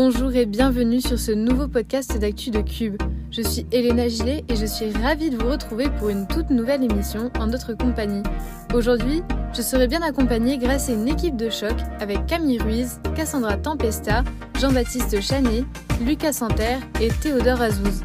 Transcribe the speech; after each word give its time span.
Bonjour 0.00 0.32
et 0.36 0.46
bienvenue 0.46 1.00
sur 1.00 1.18
ce 1.18 1.32
nouveau 1.32 1.66
podcast 1.66 2.16
d'Actu 2.20 2.50
de 2.50 2.60
Cube. 2.60 3.02
Je 3.32 3.42
suis 3.42 3.66
Elena 3.72 4.06
Gillet 4.06 4.44
et 4.48 4.54
je 4.54 4.64
suis 4.64 4.92
ravie 4.92 5.28
de 5.28 5.36
vous 5.36 5.50
retrouver 5.50 5.90
pour 5.98 6.08
une 6.08 6.28
toute 6.28 6.50
nouvelle 6.50 6.84
émission 6.84 7.32
en 7.36 7.48
notre 7.48 7.72
compagnie. 7.72 8.22
Aujourd'hui, 8.72 9.24
je 9.52 9.60
serai 9.60 9.88
bien 9.88 10.00
accompagnée 10.02 10.56
grâce 10.56 10.88
à 10.88 10.92
une 10.92 11.08
équipe 11.08 11.36
de 11.36 11.50
choc 11.50 11.74
avec 11.98 12.26
Camille 12.26 12.60
Ruiz, 12.60 13.00
Cassandra 13.16 13.56
Tempesta, 13.56 14.22
Jean-Baptiste 14.60 15.20
Chanet, 15.20 15.64
Lucas 16.06 16.34
Santerre 16.34 16.78
et 17.00 17.08
Théodore 17.08 17.60
Azouz. 17.60 18.04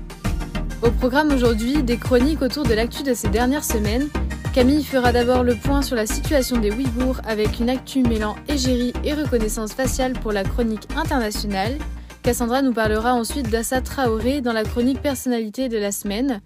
Au 0.81 0.89
programme 0.89 1.31
aujourd'hui, 1.31 1.83
des 1.83 1.97
chroniques 1.97 2.41
autour 2.41 2.63
de 2.63 2.73
l'actu 2.73 3.03
de 3.03 3.13
ces 3.13 3.29
dernières 3.29 3.63
semaines. 3.63 4.09
Camille 4.53 4.83
fera 4.83 5.11
d'abord 5.11 5.43
le 5.43 5.55
point 5.55 5.81
sur 5.81 5.95
la 5.95 6.05
situation 6.05 6.59
des 6.59 6.69
Ouïghours 6.69 7.19
avec 7.25 7.59
une 7.59 7.71
actu 7.71 8.03
mêlant 8.03 8.35
égérie 8.47 8.93
et 9.03 9.15
reconnaissance 9.15 9.73
faciale 9.73 10.13
pour 10.13 10.31
la 10.31 10.43
chronique 10.43 10.87
internationale. 10.95 11.79
Cassandra 12.21 12.61
nous 12.61 12.71
parlera 12.71 13.15
ensuite 13.15 13.49
d'Assa 13.49 13.81
Traoré 13.81 14.41
dans 14.41 14.53
la 14.53 14.63
chronique 14.63 15.01
personnalité 15.01 15.69
de 15.69 15.79
la 15.79 15.91
semaine. 15.91 16.39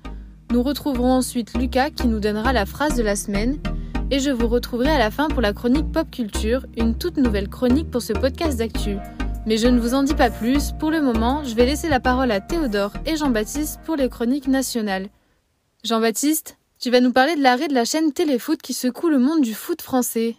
Nous 0.51 0.63
retrouverons 0.63 1.11
ensuite 1.11 1.57
Lucas 1.57 1.89
qui 1.89 2.07
nous 2.07 2.21
donnera 2.21 2.53
la 2.53 2.65
phrase 2.65 2.95
de 2.95 3.03
la 3.03 3.17
semaine. 3.17 3.59
Et 4.09 4.19
je 4.19 4.31
vous 4.31 4.47
retrouverai 4.47 4.89
à 4.89 4.99
la 4.99 5.11
fin 5.11 5.27
pour 5.27 5.41
la 5.41 5.51
chronique 5.51 5.91
pop 5.91 6.09
culture, 6.09 6.65
une 6.77 6.97
toute 6.97 7.17
nouvelle 7.17 7.49
chronique 7.49 7.91
pour 7.91 8.01
ce 8.01 8.13
podcast 8.13 8.57
d'actu. 8.57 8.95
Mais 9.45 9.57
je 9.57 9.67
ne 9.67 9.81
vous 9.81 9.93
en 9.93 10.03
dis 10.03 10.15
pas 10.15 10.29
plus, 10.29 10.71
pour 10.79 10.91
le 10.91 11.01
moment, 11.01 11.43
je 11.43 11.55
vais 11.55 11.65
laisser 11.65 11.89
la 11.89 11.99
parole 11.99 12.31
à 12.31 12.39
Théodore 12.39 12.93
et 13.05 13.17
Jean-Baptiste 13.17 13.81
pour 13.85 13.97
les 13.97 14.07
chroniques 14.07 14.47
nationales. 14.47 15.09
Jean-Baptiste, 15.83 16.57
tu 16.79 16.91
vas 16.91 17.01
nous 17.01 17.11
parler 17.11 17.35
de 17.35 17.41
l'arrêt 17.41 17.67
de 17.67 17.73
la 17.73 17.85
chaîne 17.85 18.13
Téléfoot 18.13 18.61
qui 18.61 18.73
secoue 18.73 19.09
le 19.09 19.19
monde 19.19 19.41
du 19.41 19.53
foot 19.53 19.81
français. 19.81 20.35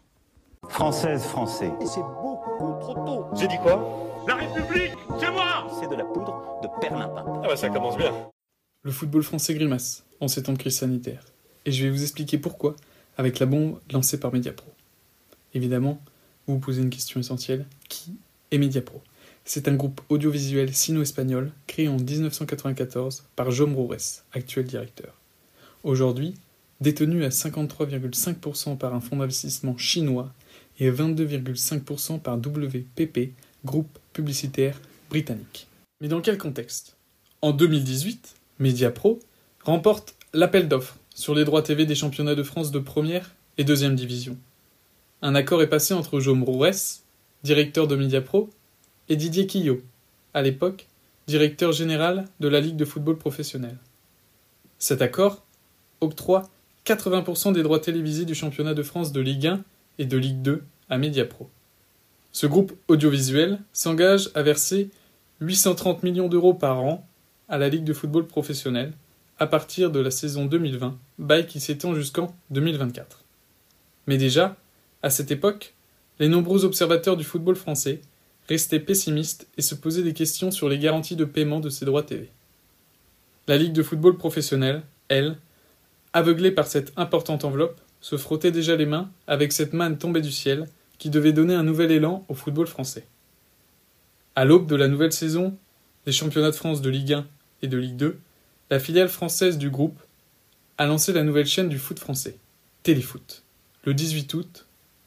Française, 0.69 1.23
français. 1.23 1.70
C'est 1.80 2.01
beaucoup 2.01 2.79
trop 2.80 2.95
tôt. 2.95 3.24
J'ai 3.37 3.48
dit 3.48 3.59
quoi? 3.62 4.24
La 4.26 4.35
République, 4.35 4.93
c'est 5.18 5.30
moi 5.30 5.66
C'est 5.80 5.88
de 5.88 5.96
la 5.96 6.04
poudre 6.04 6.60
de 6.63 6.68
perlimpin. 6.80 7.24
Ah 7.43 7.48
bah 7.48 7.57
ça 7.57 7.68
commence 7.71 7.96
bien. 7.96 8.13
Le 8.82 8.93
football 8.93 9.23
français 9.23 9.54
grimace 9.54 10.04
en 10.21 10.29
ces 10.29 10.43
temps 10.43 10.52
de 10.52 10.59
crise 10.59 10.79
sanitaire. 10.79 11.24
Et 11.65 11.73
je 11.73 11.85
vais 11.85 11.90
vous 11.90 12.02
expliquer 12.02 12.38
pourquoi 12.38 12.76
avec 13.16 13.38
la 13.38 13.46
bombe 13.46 13.80
lancée 13.93 14.20
par 14.20 14.32
Mediapro. 14.32 14.70
Évidemment, 15.54 16.01
vous 16.46 16.54
vous 16.54 16.60
posez 16.60 16.82
une 16.82 16.91
question 16.91 17.18
essentielle. 17.18 17.66
Qui 17.88 18.16
est 18.51 18.59
Mediapro? 18.59 19.02
C'est 19.45 19.66
un 19.66 19.74
groupe 19.74 20.02
audiovisuel 20.09 20.74
sino-espagnol 20.74 21.52
créé 21.66 21.88
en 21.88 21.96
1994 21.96 23.24
par 23.35 23.51
Jaume 23.51 23.74
Roures, 23.74 23.96
actuel 24.32 24.66
directeur. 24.66 25.18
Aujourd'hui, 25.89 26.35
détenu 26.83 27.25
à 27.25 27.31
53,5% 27.31 28.77
par 28.77 28.95
un 28.95 29.01
fonds 29.01 29.17
d'investissement 29.17 29.79
chinois 29.79 30.35
et 30.79 30.89
à 30.89 30.93
22,5% 30.93 32.21
par 32.21 32.37
WPP, 32.37 33.33
groupe 33.65 33.99
publicitaire 34.13 34.83
britannique. 35.09 35.66
Mais 36.03 36.09
dans 36.09 36.21
quel 36.21 36.37
contexte? 36.37 36.99
En 37.41 37.53
2018, 37.53 38.35
Mediapro 38.59 39.19
remporte 39.65 40.15
l'appel 40.35 40.69
d'offres 40.69 40.99
sur 41.15 41.35
les 41.35 41.47
droits 41.47 41.63
TV 41.63 41.87
des 41.87 41.95
championnats 41.95 42.35
de 42.35 42.43
France 42.43 42.71
de 42.71 42.81
première 42.81 43.35
et 43.57 43.65
deuxième 43.65 43.97
division. 43.97 44.37
Un 45.23 45.35
accord 45.35 45.63
est 45.63 45.71
passé 45.71 45.95
entre 45.95 46.21
Jaume 46.21 46.45
Roures, 46.45 47.01
directeur 47.45 47.89
de 47.89 47.97
Mediapro, 47.97 48.51
et 49.09 49.16
Didier 49.16 49.47
Quillot, 49.47 49.81
à 50.35 50.43
l'époque 50.43 50.87
directeur 51.27 51.73
général 51.73 52.27
de 52.41 52.49
la 52.49 52.61
Ligue 52.61 52.77
de 52.77 52.85
football 52.85 53.16
professionnel. 53.16 53.79
Cet 54.79 55.01
accord 55.01 55.47
octroie 56.01 56.49
80% 56.87 57.52
des 57.52 57.63
droits 57.63 57.80
télévisés 57.80 58.24
du 58.24 58.35
championnat 58.35 58.74
de 58.74 58.82
France 58.82 59.13
de 59.13 59.21
Ligue 59.21 59.46
1 59.46 59.65
et 59.99 60.07
de 60.07 60.16
Ligue 60.16 60.43
2 60.43 60.63
à 60.88 60.99
Mediapro. 60.99 61.51
Ce 62.32 62.46
groupe 62.46 62.73
audiovisuel 62.88 63.59
s'engage 63.73 64.31
à 64.34 64.43
verser 64.43 64.91
830 65.41 66.03
millions 66.03 66.28
d'euros 66.28 66.54
par 66.54 66.81
an 66.81 67.06
à 67.49 67.59
la 67.59 67.69
Ligue 67.69 67.84
de 67.84 67.93
football 67.93 68.26
professionnel 68.26 68.92
à 69.38 69.47
partir 69.47 69.91
de 69.91 70.00
la 70.00 70.10
saison 70.10 70.47
2020, 70.47 70.98
bail 71.19 71.47
qui 71.47 71.60
s'étend 71.60 71.94
jusqu'en 71.94 72.34
2024. 72.50 73.25
Mais 74.06 74.16
déjà, 74.16 74.56
à 75.03 75.10
cette 75.10 75.30
époque, 75.30 75.75
les 76.19 76.28
nombreux 76.28 76.65
observateurs 76.65 77.16
du 77.16 77.25
football 77.25 77.54
français 77.54 78.00
restaient 78.48 78.80
pessimistes 78.80 79.47
et 79.56 79.62
se 79.62 79.75
posaient 79.75 80.03
des 80.03 80.15
questions 80.15 80.50
sur 80.50 80.69
les 80.69 80.78
garanties 80.78 81.16
de 81.16 81.25
paiement 81.25 81.60
de 81.60 81.70
ces 81.70 81.84
droits 81.84 82.03
TV. 82.03 82.30
La 83.47 83.56
Ligue 83.56 83.72
de 83.72 83.82
football 83.82 84.16
professionnel, 84.16 84.82
elle, 85.09 85.38
aveuglée 86.12 86.50
par 86.50 86.66
cette 86.66 86.92
importante 86.96 87.44
enveloppe, 87.44 87.80
se 88.00 88.16
frottait 88.16 88.52
déjà 88.52 88.76
les 88.76 88.86
mains 88.86 89.10
avec 89.26 89.52
cette 89.52 89.72
manne 89.72 89.98
tombée 89.98 90.20
du 90.20 90.30
ciel 90.30 90.66
qui 90.98 91.10
devait 91.10 91.32
donner 91.32 91.54
un 91.54 91.62
nouvel 91.62 91.91
élan 91.91 92.24
au 92.28 92.34
football 92.34 92.66
français. 92.66 93.06
À 94.36 94.44
l'aube 94.44 94.66
de 94.66 94.76
la 94.76 94.88
nouvelle 94.88 95.12
saison 95.12 95.56
des 96.06 96.12
championnats 96.12 96.50
de 96.50 96.56
France 96.56 96.80
de 96.80 96.91
Ligue 96.91 97.14
1 97.14 97.26
et 97.62 97.66
de 97.66 97.76
Ligue 97.76 97.97
2, 97.97 98.18
la 98.70 98.78
filiale 98.78 99.08
française 99.08 99.58
du 99.58 99.70
groupe 99.70 99.98
a 100.76 100.86
lancé 100.86 101.12
la 101.12 101.24
nouvelle 101.24 101.47
chaîne 101.47 101.68
du 101.68 101.78
foot 101.78 101.98
français, 101.98 102.36
Téléfoot, 102.82 103.42
le 103.84 103.94
18 103.94 104.34
août 104.34 104.66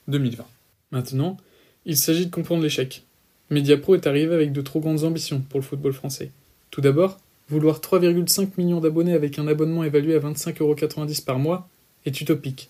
2020. 0.09 0.45
Maintenant, 0.91 1.37
il 1.85 1.97
s'agit 1.97 2.25
de 2.25 2.31
comprendre 2.31 2.61
l'échec. 2.61 3.05
Mediapro 3.49 3.95
est 3.95 4.07
arrivé 4.07 4.33
avec 4.33 4.51
de 4.51 4.61
trop 4.61 4.79
grandes 4.79 5.03
ambitions 5.03 5.41
pour 5.41 5.59
le 5.59 5.65
football 5.65 5.93
français. 5.93 6.31
Tout 6.69 6.81
d'abord, 6.81 7.19
vouloir 7.51 7.79
3,5 7.79 8.51
millions 8.57 8.79
d'abonnés 8.79 9.13
avec 9.13 9.37
un 9.37 9.47
abonnement 9.47 9.83
évalué 9.83 10.15
à 10.15 10.19
25,90€ 10.19 11.25
par 11.25 11.37
mois 11.37 11.67
est 12.05 12.21
utopique. 12.21 12.69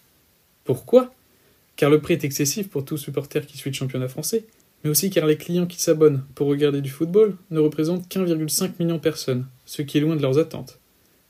Pourquoi? 0.64 1.14
Car 1.76 1.90
le 1.90 2.02
prix 2.02 2.16
est 2.16 2.24
excessif 2.24 2.68
pour 2.68 2.84
tout 2.84 2.98
supporter 2.98 3.46
qui 3.46 3.58
suit 3.58 3.70
le 3.70 3.76
championnat 3.76 4.08
français, 4.08 4.46
mais 4.84 4.90
aussi 4.90 5.12
car 5.12 5.28
les 5.28 5.38
clients 5.38 5.68
qui 5.68 5.80
s'abonnent 5.80 6.24
pour 6.34 6.48
regarder 6.48 6.82
du 6.82 6.90
football 6.90 7.36
ne 7.52 7.60
représentent 7.60 8.08
qu'un,5 8.10 8.72
million 8.80 8.96
de 8.96 9.02
personnes, 9.02 9.46
ce 9.66 9.84
qui 9.84 10.00
est 10.00 10.02
loin 10.02 10.16
de 10.16 10.22
leurs 10.22 10.40
attentes. 10.40 10.80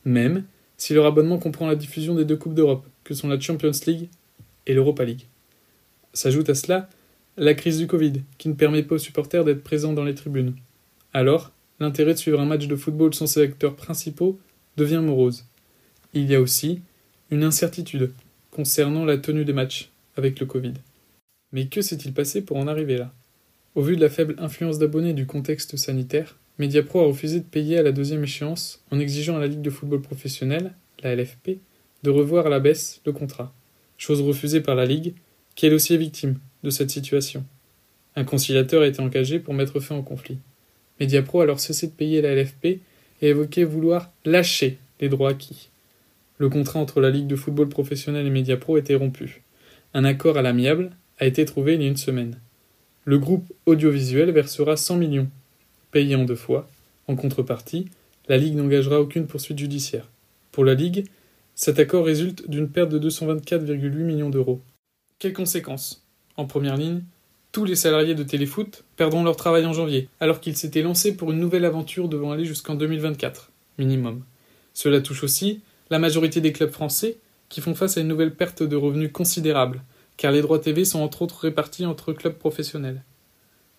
Même 0.06 0.46
si 0.78 0.94
leur 0.94 1.06
abonnement 1.06 1.38
comprend 1.38 1.68
la 1.68 1.76
diffusion 1.76 2.16
des 2.16 2.26
deux 2.26 2.38
Coupes 2.38 2.56
d'Europe, 2.56 2.86
que 3.04 3.14
sont 3.14 3.28
la 3.28 3.40
Champions 3.40 3.72
League 3.86 4.08
et 4.66 4.74
l'Europa 4.74 5.04
League. 5.04 5.28
S'ajoute 6.14 6.50
à 6.50 6.56
cela 6.56 6.90
la 7.38 7.54
crise 7.54 7.78
du 7.78 7.88
Covid, 7.88 8.14
qui 8.38 8.50
ne 8.50 8.54
permet 8.54 8.84
pas 8.84 8.96
aux 8.96 9.00
supporters 9.00 9.44
d'être 9.44 9.64
présents 9.64 9.94
dans 9.94 10.04
les 10.04 10.16
tribunes. 10.16 10.56
Alors, 11.14 11.52
l'intérêt 11.82 12.14
de 12.14 12.20
suivre 12.20 12.40
un 12.40 12.46
match 12.46 12.68
de 12.68 12.76
football 12.76 13.14
sans 13.14 13.26
ses 13.26 13.42
acteurs 13.42 13.76
principaux 13.76 14.40
devient 14.78 15.02
morose. 15.04 15.46
Il 16.14 16.30
y 16.30 16.36
a 16.36 16.40
aussi 16.40 16.80
une 17.32 17.44
incertitude 17.44 18.14
concernant 18.52 19.04
la 19.04 19.18
tenue 19.18 19.46
des 19.46 19.54
matchs 19.54 19.90
avec 20.16 20.40
le 20.40 20.46
Covid. 20.46 20.74
Mais 21.52 21.66
que 21.66 21.82
s'est-il 21.82 22.14
passé 22.14 22.42
pour 22.42 22.58
en 22.58 22.68
arriver 22.68 22.98
là? 22.98 23.12
Au 23.74 23.82
vu 23.82 23.96
de 23.96 24.02
la 24.02 24.10
faible 24.10 24.36
influence 24.38 24.78
d'abonnés 24.78 25.14
du 25.14 25.26
contexte 25.26 25.76
sanitaire, 25.76 26.38
Mediapro 26.60 27.00
a 27.00 27.08
refusé 27.08 27.40
de 27.40 27.46
payer 27.46 27.80
à 27.80 27.84
la 27.84 27.92
deuxième 27.92 28.24
échéance 28.24 28.84
en 28.92 29.00
exigeant 29.00 29.38
à 29.38 29.40
la 29.40 29.48
Ligue 29.48 29.62
de 29.62 29.70
football 29.72 30.02
professionnel, 30.02 30.74
la 31.02 31.16
LFP, 31.16 31.58
de 32.04 32.10
revoir 32.12 32.46
à 32.46 32.50
la 32.50 32.60
baisse 32.60 33.02
le 33.06 33.12
contrat, 33.12 33.54
chose 33.98 34.22
refusée 34.22 34.62
par 34.62 34.76
la 34.76 34.86
Ligue, 34.86 35.16
qui 35.56 35.66
elle 35.66 35.74
aussi 35.74 35.96
est 35.96 35.98
victime 35.98 36.38
de 36.64 36.70
cette 36.70 36.92
situation. 36.92 37.44
Un 38.16 38.24
conciliateur 38.24 38.84
a 38.84 38.88
été 38.88 39.02
engagé 39.02 39.40
pour 39.40 39.56
mettre 39.56 39.80
fin 39.80 39.96
au 39.96 40.04
conflit. 40.04 40.38
Mediapro 41.02 41.40
a 41.40 41.44
alors 41.44 41.60
cessé 41.60 41.88
de 41.88 41.94
payer 41.94 42.22
la 42.22 42.36
LFP 42.36 42.66
et 42.66 42.80
évoqué 43.22 43.64
vouloir 43.64 44.12
lâcher 44.24 44.78
les 45.00 45.10
droits 45.10 45.32
acquis. 45.32 45.70
Le 46.38 46.48
contrat 46.48 46.80
entre 46.80 47.02
la 47.02 47.10
Ligue 47.10 47.26
de 47.26 47.36
football 47.36 47.70
professionnel 47.70 48.28
et 48.28 48.30
Mediapro 48.30 48.78
était 48.78 48.94
rompu. 48.94 49.42
Un 49.96 50.06
accord 50.06 50.38
à 50.38 50.44
l'amiable 50.44 50.92
a 51.18 51.26
été 51.26 51.44
trouvé 51.44 51.74
il 51.74 51.82
y 51.82 51.86
a 51.86 51.88
une 51.88 51.98
semaine. 51.98 52.40
Le 53.04 53.18
groupe 53.18 53.52
audiovisuel 53.66 54.30
versera 54.30 54.78
100 54.78 54.98
millions, 54.98 55.28
payés 55.90 56.16
en 56.16 56.24
deux 56.24 56.36
fois. 56.36 56.70
En 57.08 57.16
contrepartie, 57.16 57.88
la 58.28 58.38
Ligue 58.38 58.56
n'engagera 58.56 59.02
aucune 59.02 59.26
poursuite 59.26 59.58
judiciaire. 59.58 60.08
Pour 60.52 60.66
la 60.66 60.76
Ligue, 60.76 61.06
cet 61.56 61.80
accord 61.80 62.06
résulte 62.06 62.48
d'une 62.48 62.70
perte 62.70 62.90
de 62.90 63.10
224,8 63.10 63.90
millions 64.04 64.30
d'euros. 64.30 64.62
Quelles 65.18 65.34
conséquences? 65.34 66.06
En 66.38 66.46
première 66.46 66.78
ligne, 66.78 67.02
tous 67.52 67.66
les 67.66 67.76
salariés 67.76 68.16
de 68.16 68.24
Téléfoot 68.24 68.84
perdront 68.96 69.24
leur 69.24 69.36
travail 69.36 69.66
en 69.66 69.74
janvier, 69.74 70.08
alors 70.20 70.40
qu'ils 70.40 70.56
s'étaient 70.56 70.82
lancés 70.82 71.16
pour 71.16 71.32
une 71.32 71.40
nouvelle 71.40 71.66
aventure 71.66 72.08
devant 72.08 72.32
aller 72.32 72.46
jusqu'en 72.46 72.76
2024, 72.76 73.52
minimum. 73.78 74.24
Cela 74.74 75.02
touche 75.02 75.24
aussi 75.24 75.62
la 75.90 76.00
majorité 76.00 76.40
des 76.40 76.54
clubs 76.54 76.72
français 76.72 77.18
qui 77.50 77.60
font 77.60 77.76
face 77.76 77.98
à 77.98 78.02
une 78.02 78.08
nouvelle 78.08 78.34
perte 78.34 78.64
de 78.64 78.76
revenus 78.78 79.12
considérable, 79.12 79.82
car 80.16 80.32
les 80.32 80.42
droits 80.42 80.60
TV 80.60 80.86
sont 80.86 81.02
entre 81.02 81.24
autres 81.24 81.40
répartis 81.42 81.86
entre 81.86 82.14
clubs 82.14 82.38
professionnels. 82.38 83.04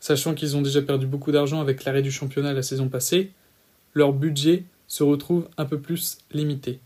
Sachant 0.00 0.34
qu'ils 0.34 0.56
ont 0.56 0.62
déjà 0.62 0.82
perdu 0.82 1.06
beaucoup 1.06 1.32
d'argent 1.32 1.60
avec 1.60 1.84
l'arrêt 1.84 2.02
du 2.02 2.10
championnat 2.10 2.52
la 2.52 2.62
saison 2.62 2.88
passée, 2.88 3.30
leur 3.94 4.12
budget 4.12 4.64
se 4.86 5.02
retrouve 5.02 5.48
un 5.56 5.64
peu 5.64 5.78
plus 5.78 6.18
limité. 6.32 6.80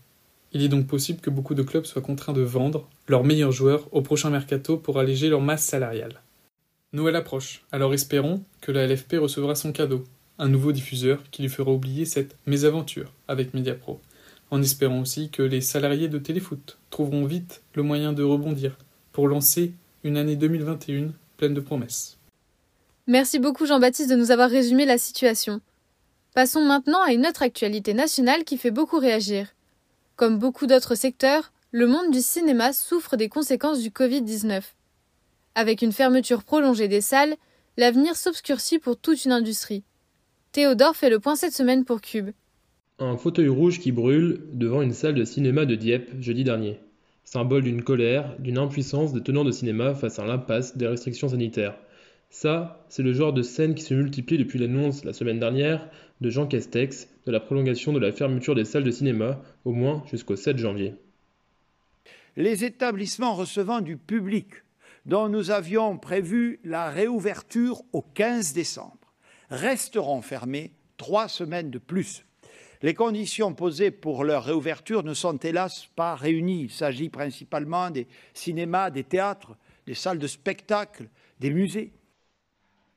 Il 0.53 0.63
est 0.63 0.69
donc 0.69 0.87
possible 0.87 1.19
que 1.19 1.29
beaucoup 1.29 1.55
de 1.55 1.63
clubs 1.63 1.85
soient 1.85 2.01
contraints 2.01 2.31
de 2.31 2.41
vendre 2.41 2.87
leurs 3.09 3.25
meilleurs 3.25 3.51
joueurs 3.51 3.89
au 3.91 4.01
prochain 4.01 4.29
mercato 4.29 4.77
pour 4.77 4.99
alléger 4.99 5.27
leur 5.27 5.41
masse 5.41 5.65
salariale. 5.65 6.21
Noël 6.93 7.17
approche, 7.17 7.65
alors 7.73 7.93
espérons 7.93 8.43
que 8.61 8.71
la 8.71 8.87
LFP 8.87 9.15
recevra 9.19 9.55
son 9.55 9.73
cadeau, 9.73 10.05
un 10.39 10.47
nouveau 10.47 10.71
diffuseur 10.71 11.21
qui 11.31 11.41
lui 11.41 11.49
fera 11.49 11.69
oublier 11.71 12.05
cette 12.05 12.35
mésaventure 12.45 13.11
avec 13.27 13.53
Mediapro, 13.53 13.99
en 14.51 14.61
espérant 14.61 15.01
aussi 15.01 15.29
que 15.29 15.41
les 15.43 15.59
salariés 15.59 16.07
de 16.07 16.17
Téléfoot 16.17 16.77
trouveront 16.89 17.25
vite 17.25 17.61
le 17.73 17.83
moyen 17.83 18.13
de 18.13 18.23
rebondir 18.23 18.77
pour 19.11 19.27
lancer 19.27 19.73
une 20.05 20.15
année 20.15 20.37
2021 20.37 21.11
pleine 21.35 21.53
de 21.53 21.59
promesses. 21.59 22.17
Merci 23.05 23.39
beaucoup 23.39 23.65
Jean-Baptiste 23.65 24.09
de 24.09 24.15
nous 24.15 24.31
avoir 24.31 24.49
résumé 24.49 24.85
la 24.85 24.97
situation. 24.97 25.59
Passons 26.35 26.63
maintenant 26.63 27.01
à 27.01 27.11
une 27.11 27.27
autre 27.27 27.41
actualité 27.41 27.93
nationale 27.93 28.45
qui 28.45 28.57
fait 28.57 28.71
beaucoup 28.71 28.99
réagir. 28.99 29.47
Comme 30.15 30.39
beaucoup 30.39 30.67
d'autres 30.67 30.95
secteurs, 30.95 31.51
le 31.71 31.85
monde 31.85 32.11
du 32.11 32.21
cinéma 32.21 32.71
souffre 32.71 33.17
des 33.17 33.27
conséquences 33.27 33.81
du 33.81 33.89
Covid-19. 33.89 34.61
Avec 35.59 35.81
une 35.81 35.91
fermeture 35.91 36.43
prolongée 36.43 36.87
des 36.87 37.01
salles, 37.01 37.35
l'avenir 37.77 38.15
s'obscurcit 38.15 38.77
pour 38.77 38.95
toute 38.95 39.25
une 39.25 39.31
industrie. 39.31 39.81
Théodore 40.51 40.95
fait 40.95 41.09
le 41.09 41.17
point 41.17 41.35
cette 41.35 41.55
semaine 41.55 41.83
pour 41.83 41.99
Cube. 41.99 42.29
Un 42.99 43.17
fauteuil 43.17 43.47
rouge 43.47 43.79
qui 43.79 43.91
brûle 43.91 44.39
devant 44.53 44.83
une 44.83 44.93
salle 44.93 45.15
de 45.15 45.25
cinéma 45.25 45.65
de 45.65 45.73
Dieppe 45.73 46.11
jeudi 46.21 46.43
dernier. 46.43 46.79
Symbole 47.23 47.63
d'une 47.63 47.81
colère, 47.81 48.35
d'une 48.37 48.59
impuissance 48.59 49.13
des 49.13 49.23
tenants 49.23 49.43
de 49.43 49.49
cinéma 49.49 49.95
face 49.95 50.19
à 50.19 50.25
l'impasse 50.25 50.77
des 50.77 50.85
restrictions 50.85 51.29
sanitaires. 51.29 51.75
Ça, 52.29 52.85
c'est 52.87 53.01
le 53.01 53.13
genre 53.13 53.33
de 53.33 53.41
scène 53.41 53.73
qui 53.73 53.81
se 53.81 53.95
multiplie 53.95 54.37
depuis 54.37 54.59
l'annonce 54.59 55.05
la 55.05 55.13
semaine 55.13 55.39
dernière 55.39 55.89
de 56.21 56.29
Jean 56.29 56.45
Castex 56.45 57.07
de 57.25 57.31
la 57.31 57.39
prolongation 57.39 57.93
de 57.93 57.99
la 57.99 58.11
fermeture 58.11 58.53
des 58.53 58.65
salles 58.65 58.83
de 58.83 58.91
cinéma, 58.91 59.41
au 59.65 59.71
moins 59.71 60.03
jusqu'au 60.11 60.35
7 60.35 60.59
janvier. 60.59 60.93
Les 62.35 62.63
établissements 62.63 63.33
recevant 63.33 63.81
du 63.81 63.97
public 63.97 64.45
dont 65.07 65.29
nous 65.29 65.51
avions 65.51 65.97
prévu 65.97 66.59
la 66.65 66.89
réouverture 66.89 67.81
au 67.93 68.01
15 68.01 68.53
décembre, 68.53 69.13
resteront 69.49 70.21
fermés 70.21 70.73
trois 70.97 71.29
semaines 71.29 71.71
de 71.71 71.79
plus. 71.79 72.25
Les 72.81 72.93
conditions 72.93 73.53
posées 73.53 73.89
pour 73.89 74.25
leur 74.25 74.43
réouverture 74.43 75.03
ne 75.03 75.13
sont 75.13 75.37
hélas 75.37 75.87
pas 75.95 76.13
réunies. 76.15 76.63
Il 76.63 76.69
s'agit 76.69 77.09
principalement 77.09 77.89
des 77.89 78.07
cinémas, 78.33 78.91
des 78.91 79.05
théâtres, 79.05 79.55
des 79.87 79.95
salles 79.95 80.19
de 80.19 80.27
spectacle, 80.27 81.07
des 81.39 81.51
musées. 81.51 81.93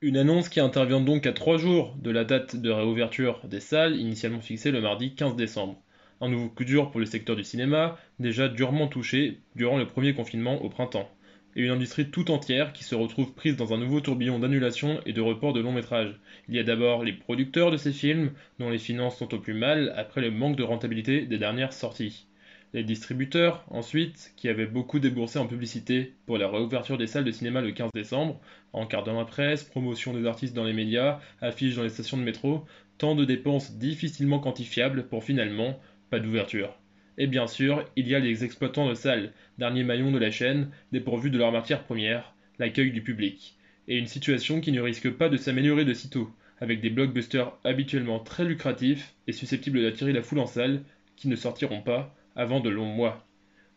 Une 0.02 0.16
annonce 0.16 0.48
qui 0.48 0.60
intervient 0.60 1.00
donc 1.00 1.26
à 1.26 1.32
trois 1.32 1.58
jours 1.58 1.94
de 1.96 2.10
la 2.10 2.24
date 2.24 2.56
de 2.56 2.70
réouverture 2.70 3.40
des 3.44 3.60
salles, 3.60 3.96
initialement 3.96 4.40
fixée 4.40 4.72
le 4.72 4.80
mardi 4.80 5.14
15 5.14 5.36
décembre. 5.36 5.80
Un 6.20 6.28
nouveau 6.28 6.48
coup 6.48 6.64
dur 6.64 6.90
pour 6.90 7.00
le 7.00 7.06
secteur 7.06 7.36
du 7.36 7.44
cinéma, 7.44 7.96
déjà 8.18 8.48
durement 8.48 8.88
touché 8.88 9.40
durant 9.54 9.78
le 9.78 9.86
premier 9.86 10.12
confinement 10.12 10.60
au 10.62 10.68
printemps 10.68 11.08
et 11.56 11.62
une 11.62 11.70
industrie 11.70 12.10
tout 12.10 12.30
entière 12.30 12.72
qui 12.72 12.84
se 12.84 12.94
retrouve 12.94 13.32
prise 13.34 13.56
dans 13.56 13.72
un 13.74 13.78
nouveau 13.78 14.00
tourbillon 14.00 14.38
d'annulation 14.38 15.00
et 15.06 15.12
de 15.12 15.20
report 15.20 15.52
de 15.52 15.60
longs 15.60 15.72
métrages. 15.72 16.18
Il 16.48 16.54
y 16.54 16.58
a 16.58 16.64
d'abord 16.64 17.04
les 17.04 17.12
producteurs 17.12 17.70
de 17.70 17.76
ces 17.76 17.92
films, 17.92 18.32
dont 18.58 18.70
les 18.70 18.78
finances 18.78 19.18
sont 19.18 19.34
au 19.34 19.38
plus 19.38 19.54
mal 19.54 19.92
après 19.96 20.20
le 20.20 20.30
manque 20.30 20.56
de 20.56 20.62
rentabilité 20.62 21.26
des 21.26 21.38
dernières 21.38 21.72
sorties. 21.72 22.26
Les 22.72 22.84
distributeurs, 22.84 23.64
ensuite, 23.68 24.32
qui 24.36 24.48
avaient 24.48 24.66
beaucoup 24.66 25.00
déboursé 25.00 25.40
en 25.40 25.48
publicité 25.48 26.14
pour 26.26 26.38
la 26.38 26.48
réouverture 26.48 26.98
des 26.98 27.08
salles 27.08 27.24
de 27.24 27.32
cinéma 27.32 27.60
le 27.60 27.72
15 27.72 27.90
décembre, 27.92 28.40
en 28.72 28.86
quart 28.86 29.02
dans 29.02 29.18
la 29.18 29.24
presse, 29.24 29.64
promotion 29.64 30.14
des 30.14 30.24
artistes 30.24 30.54
dans 30.54 30.64
les 30.64 30.72
médias, 30.72 31.18
affiches 31.40 31.74
dans 31.74 31.82
les 31.82 31.88
stations 31.88 32.16
de 32.16 32.22
métro, 32.22 32.64
tant 32.96 33.16
de 33.16 33.24
dépenses 33.24 33.72
difficilement 33.72 34.38
quantifiables 34.38 35.08
pour 35.08 35.24
finalement 35.24 35.80
pas 36.10 36.20
d'ouverture. 36.20 36.78
Et 37.18 37.26
bien 37.26 37.46
sûr, 37.46 37.84
il 37.96 38.08
y 38.08 38.14
a 38.14 38.18
les 38.18 38.44
exploitants 38.44 38.88
de 38.88 38.94
salles, 38.94 39.32
dernier 39.58 39.84
maillon 39.84 40.10
de 40.10 40.18
la 40.18 40.30
chaîne, 40.30 40.70
dépourvus 40.92 41.30
de 41.30 41.38
leur 41.38 41.52
matière 41.52 41.82
première, 41.82 42.34
l'accueil 42.58 42.92
du 42.92 43.02
public. 43.02 43.56
Et 43.88 43.98
une 43.98 44.06
situation 44.06 44.60
qui 44.60 44.72
ne 44.72 44.80
risque 44.80 45.10
pas 45.10 45.28
de 45.28 45.36
s'améliorer 45.36 45.84
de 45.84 45.94
sitôt, 45.94 46.30
avec 46.60 46.80
des 46.80 46.90
blockbusters 46.90 47.52
habituellement 47.64 48.20
très 48.20 48.44
lucratifs 48.44 49.14
et 49.26 49.32
susceptibles 49.32 49.82
d'attirer 49.82 50.12
la 50.12 50.22
foule 50.22 50.38
en 50.40 50.46
salle, 50.46 50.82
qui 51.16 51.28
ne 51.28 51.36
sortiront 51.36 51.82
pas 51.82 52.14
avant 52.36 52.60
de 52.60 52.70
longs 52.70 52.84
mois. 52.84 53.26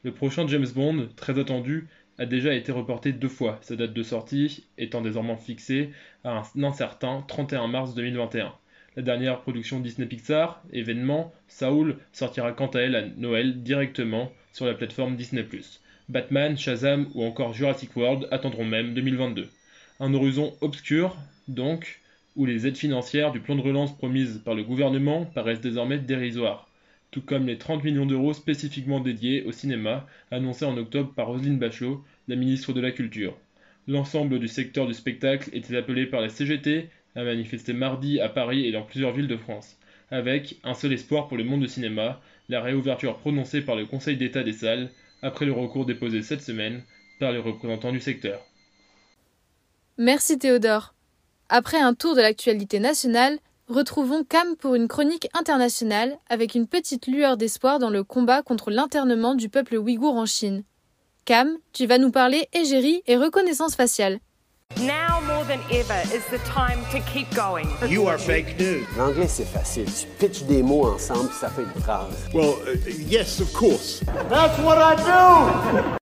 Le 0.04 0.12
prochain 0.12 0.48
James 0.48 0.68
Bond, 0.74 1.10
très 1.16 1.40
attendu, 1.40 1.88
a 2.18 2.26
déjà 2.26 2.54
été 2.54 2.72
reporté 2.72 3.12
deux 3.12 3.30
fois, 3.30 3.58
sa 3.62 3.76
date 3.76 3.94
de 3.94 4.04
sortie 4.04 4.66
étant 4.78 5.02
désormais 5.02 5.38
fixée 5.38 5.92
à 6.24 6.38
un 6.38 6.64
incertain 6.64 7.24
31 7.28 7.68
mars 7.68 7.96
2021. 7.96 8.54
La 8.96 9.02
dernière 9.02 9.42
production 9.42 9.80
Disney 9.80 10.08
Pixar, 10.08 10.62
événement, 10.72 11.34
Saul, 11.48 11.98
sortira 12.12 12.52
quant 12.52 12.68
à 12.68 12.80
elle 12.80 12.96
à 12.96 13.08
Noël 13.18 13.64
directement 13.64 14.32
sur 14.52 14.68
la 14.68 14.76
plateforme 14.76 15.16
Disney+. 15.16 15.44
Batman, 16.10 16.56
Shazam 16.56 17.08
ou 17.16 17.24
encore 17.24 17.54
Jurassic 17.54 17.96
World 17.96 18.28
attendront 18.30 18.66
même 18.66 18.94
2022. 18.94 19.50
Un 20.00 20.14
horizon 20.14 20.54
obscur, 20.62 21.18
donc, 21.48 22.02
où 22.36 22.46
les 22.46 22.68
aides 22.68 22.78
financières 22.78 23.32
du 23.32 23.40
plan 23.40 23.56
de 23.56 23.62
relance 23.62 23.98
promises 23.98 24.42
par 24.46 24.54
le 24.54 24.64
gouvernement 24.64 25.26
paraissent 25.26 25.62
désormais 25.62 25.98
dérisoires, 25.98 26.70
tout 27.10 27.22
comme 27.22 27.48
les 27.48 27.58
30 27.58 27.84
millions 27.84 28.06
d'euros 28.06 28.34
spécifiquement 28.34 29.00
dédiés 29.00 29.44
au 29.46 29.52
cinéma 29.52 30.06
annoncés 30.30 30.66
en 30.66 30.78
octobre 30.78 31.14
par 31.16 31.28
Roselyne 31.28 31.58
Bachelot, 31.58 32.04
la 32.28 32.36
ministre 32.36 32.74
de 32.74 32.82
la 32.82 32.92
Culture. 32.92 33.36
L'ensemble 33.88 34.40
du 34.40 34.48
secteur 34.48 34.86
du 34.86 34.94
spectacle 34.94 35.50
était 35.52 35.78
appelé 35.78 36.06
par 36.06 36.22
la 36.22 36.30
CGT 36.30 36.90
a 37.16 37.24
manifesté 37.24 37.74
mardi 37.74 38.20
à 38.20 38.30
Paris 38.30 38.66
et 38.66 38.72
dans 38.72 38.84
plusieurs 38.84 39.14
villes 39.14 39.28
de 39.28 39.38
France, 39.38 39.78
avec 40.12 40.58
un 40.64 40.74
seul 40.74 40.94
espoir 40.94 41.28
pour 41.28 41.38
le 41.38 41.44
monde 41.44 41.62
du 41.62 41.68
cinéma, 41.68 42.22
la 42.50 42.62
réouverture 42.62 43.18
prononcée 43.18 43.62
par 43.62 43.76
le 43.76 43.86
Conseil 43.86 44.18
d'État 44.18 44.44
des 44.44 44.54
salles, 44.54 44.90
après 45.22 45.46
le 45.46 45.54
recours 45.54 45.86
déposé 45.86 46.22
cette 46.22 46.42
semaine 46.42 46.84
par 47.20 47.32
les 47.32 47.40
représentants 47.40 47.92
du 47.92 48.00
secteur. 48.00 48.42
Merci 49.98 50.38
Théodore. 50.38 50.94
Après 51.50 51.80
un 51.80 51.94
tour 51.94 52.16
de 52.16 52.22
l'actualité 52.22 52.80
nationale, 52.80 53.38
retrouvons 53.68 54.24
Cam 54.24 54.56
pour 54.58 54.76
une 54.76 54.88
chronique 54.88 55.30
internationale 55.34 56.18
avec 56.30 56.56
une 56.56 56.68
petite 56.68 57.08
lueur 57.08 57.38
d'espoir 57.38 57.80
dans 57.80 57.90
le 57.90 58.04
combat 58.04 58.42
contre 58.42 58.72
l'internement 58.72 59.36
du 59.36 59.50
peuple 59.50 59.78
ouïghour 59.78 60.16
en 60.16 60.26
Chine. 60.26 60.64
Cam, 61.26 61.58
tu 61.72 61.86
vas 61.86 62.00
nous 62.00 62.12
parler 62.12 62.50
égérie 62.54 63.02
et 63.08 63.16
reconnaissance 63.16 63.76
faciale. 63.76 64.20
Now 64.82 65.22
more 65.28 65.46
than 65.46 65.60
ever 65.72 66.02
is 66.14 66.26
the 66.32 66.40
time 66.40 66.80
to 66.92 67.00
keep 67.12 67.34
going. 67.36 67.68
You 67.88 68.08
are 68.08 68.18
fake 68.18 68.60
news. 68.60 68.86
L'anglais, 68.98 69.28
c'est 69.28 69.46
facile. 69.46 69.86
Tu 69.86 70.08
pitches 70.20 70.44
des 70.44 70.64
mots 70.64 70.86
ensemble, 70.86 71.30
ça 71.32 71.50
fait 71.50 71.64
une 71.64 71.82
phrase. 71.82 72.28
Well, 72.34 72.56
uh, 72.68 72.90
yes, 73.08 73.40
of 73.40 73.54
course. 73.54 74.02
That's 74.30 74.58
what 74.60 74.78
I 74.78 74.96
do! 74.96 75.98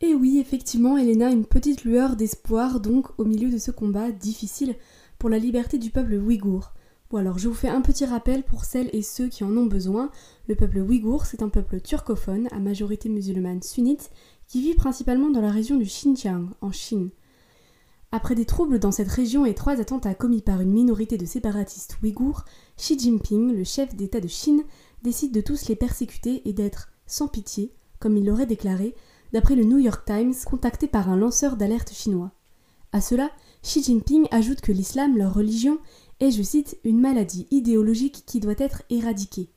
Et 0.00 0.14
oui, 0.14 0.38
effectivement, 0.40 0.96
Elena, 0.98 1.30
une 1.30 1.44
petite 1.44 1.84
lueur 1.84 2.16
d'espoir 2.16 2.80
donc 2.80 3.06
au 3.18 3.24
milieu 3.24 3.48
de 3.50 3.58
ce 3.58 3.70
combat 3.70 4.10
difficile 4.10 4.74
pour 5.18 5.28
la 5.28 5.38
liberté 5.38 5.78
du 5.78 5.90
peuple 5.90 6.14
ouïghour. 6.14 6.72
Bon 7.10 7.18
alors, 7.18 7.38
je 7.38 7.48
vous 7.48 7.54
fais 7.54 7.68
un 7.68 7.80
petit 7.80 8.04
rappel 8.04 8.42
pour 8.42 8.64
celles 8.64 8.90
et 8.92 9.02
ceux 9.02 9.28
qui 9.28 9.44
en 9.44 9.56
ont 9.56 9.66
besoin. 9.66 10.10
Le 10.48 10.56
peuple 10.56 10.78
ouïghour, 10.78 11.26
c'est 11.26 11.42
un 11.42 11.48
peuple 11.48 11.80
turcophone 11.80 12.48
à 12.50 12.58
majorité 12.58 13.08
musulmane 13.08 13.62
sunnite 13.62 14.10
qui 14.46 14.60
vit 14.60 14.74
principalement 14.74 15.30
dans 15.30 15.40
la 15.40 15.50
région 15.50 15.76
du 15.76 15.84
Xinjiang, 15.84 16.48
en 16.60 16.72
Chine. 16.72 17.10
Après 18.10 18.34
des 18.34 18.46
troubles 18.46 18.78
dans 18.78 18.90
cette 18.90 19.10
région 19.10 19.44
et 19.44 19.54
trois 19.54 19.80
attentats 19.80 20.14
commis 20.14 20.40
par 20.40 20.62
une 20.62 20.72
minorité 20.72 21.18
de 21.18 21.26
séparatistes 21.26 21.98
ouïghours, 22.02 22.44
Xi 22.78 22.98
Jinping, 22.98 23.54
le 23.54 23.64
chef 23.64 23.94
d'État 23.94 24.20
de 24.20 24.28
Chine, 24.28 24.64
décide 25.02 25.32
de 25.32 25.42
tous 25.42 25.68
les 25.68 25.76
persécuter 25.76 26.48
et 26.48 26.54
d'être 26.54 26.88
sans 27.06 27.28
pitié, 27.28 27.74
comme 28.00 28.16
il 28.16 28.24
l'aurait 28.24 28.46
déclaré, 28.46 28.94
d'après 29.34 29.56
le 29.56 29.64
New 29.64 29.76
York 29.76 30.06
Times, 30.06 30.32
contacté 30.46 30.86
par 30.86 31.10
un 31.10 31.18
lanceur 31.18 31.58
d'alerte 31.58 31.92
chinois. 31.92 32.32
À 32.92 33.02
cela, 33.02 33.30
Xi 33.62 33.82
Jinping 33.82 34.26
ajoute 34.30 34.62
que 34.62 34.72
l'islam, 34.72 35.18
leur 35.18 35.34
religion, 35.34 35.78
est, 36.20 36.30
je 36.30 36.42
cite, 36.42 36.78
une 36.84 37.00
maladie 37.00 37.46
idéologique 37.50 38.24
qui 38.24 38.40
doit 38.40 38.54
être 38.56 38.84
éradiquée. 38.88 39.50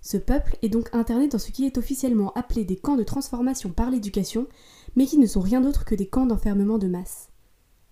Ce 0.00 0.16
peuple 0.16 0.58
est 0.62 0.68
donc 0.68 0.88
interné 0.92 1.28
dans 1.28 1.38
ce 1.38 1.52
qui 1.52 1.64
est 1.64 1.78
officiellement 1.78 2.32
appelé 2.34 2.64
des 2.64 2.76
camps 2.76 2.96
de 2.96 3.04
transformation 3.04 3.70
par 3.70 3.90
l'éducation, 3.90 4.48
mais 4.96 5.06
qui 5.06 5.16
ne 5.16 5.26
sont 5.26 5.40
rien 5.40 5.60
d'autre 5.60 5.84
que 5.84 5.94
des 5.94 6.08
camps 6.08 6.26
d'enfermement 6.26 6.78
de 6.78 6.88
masse. 6.88 7.28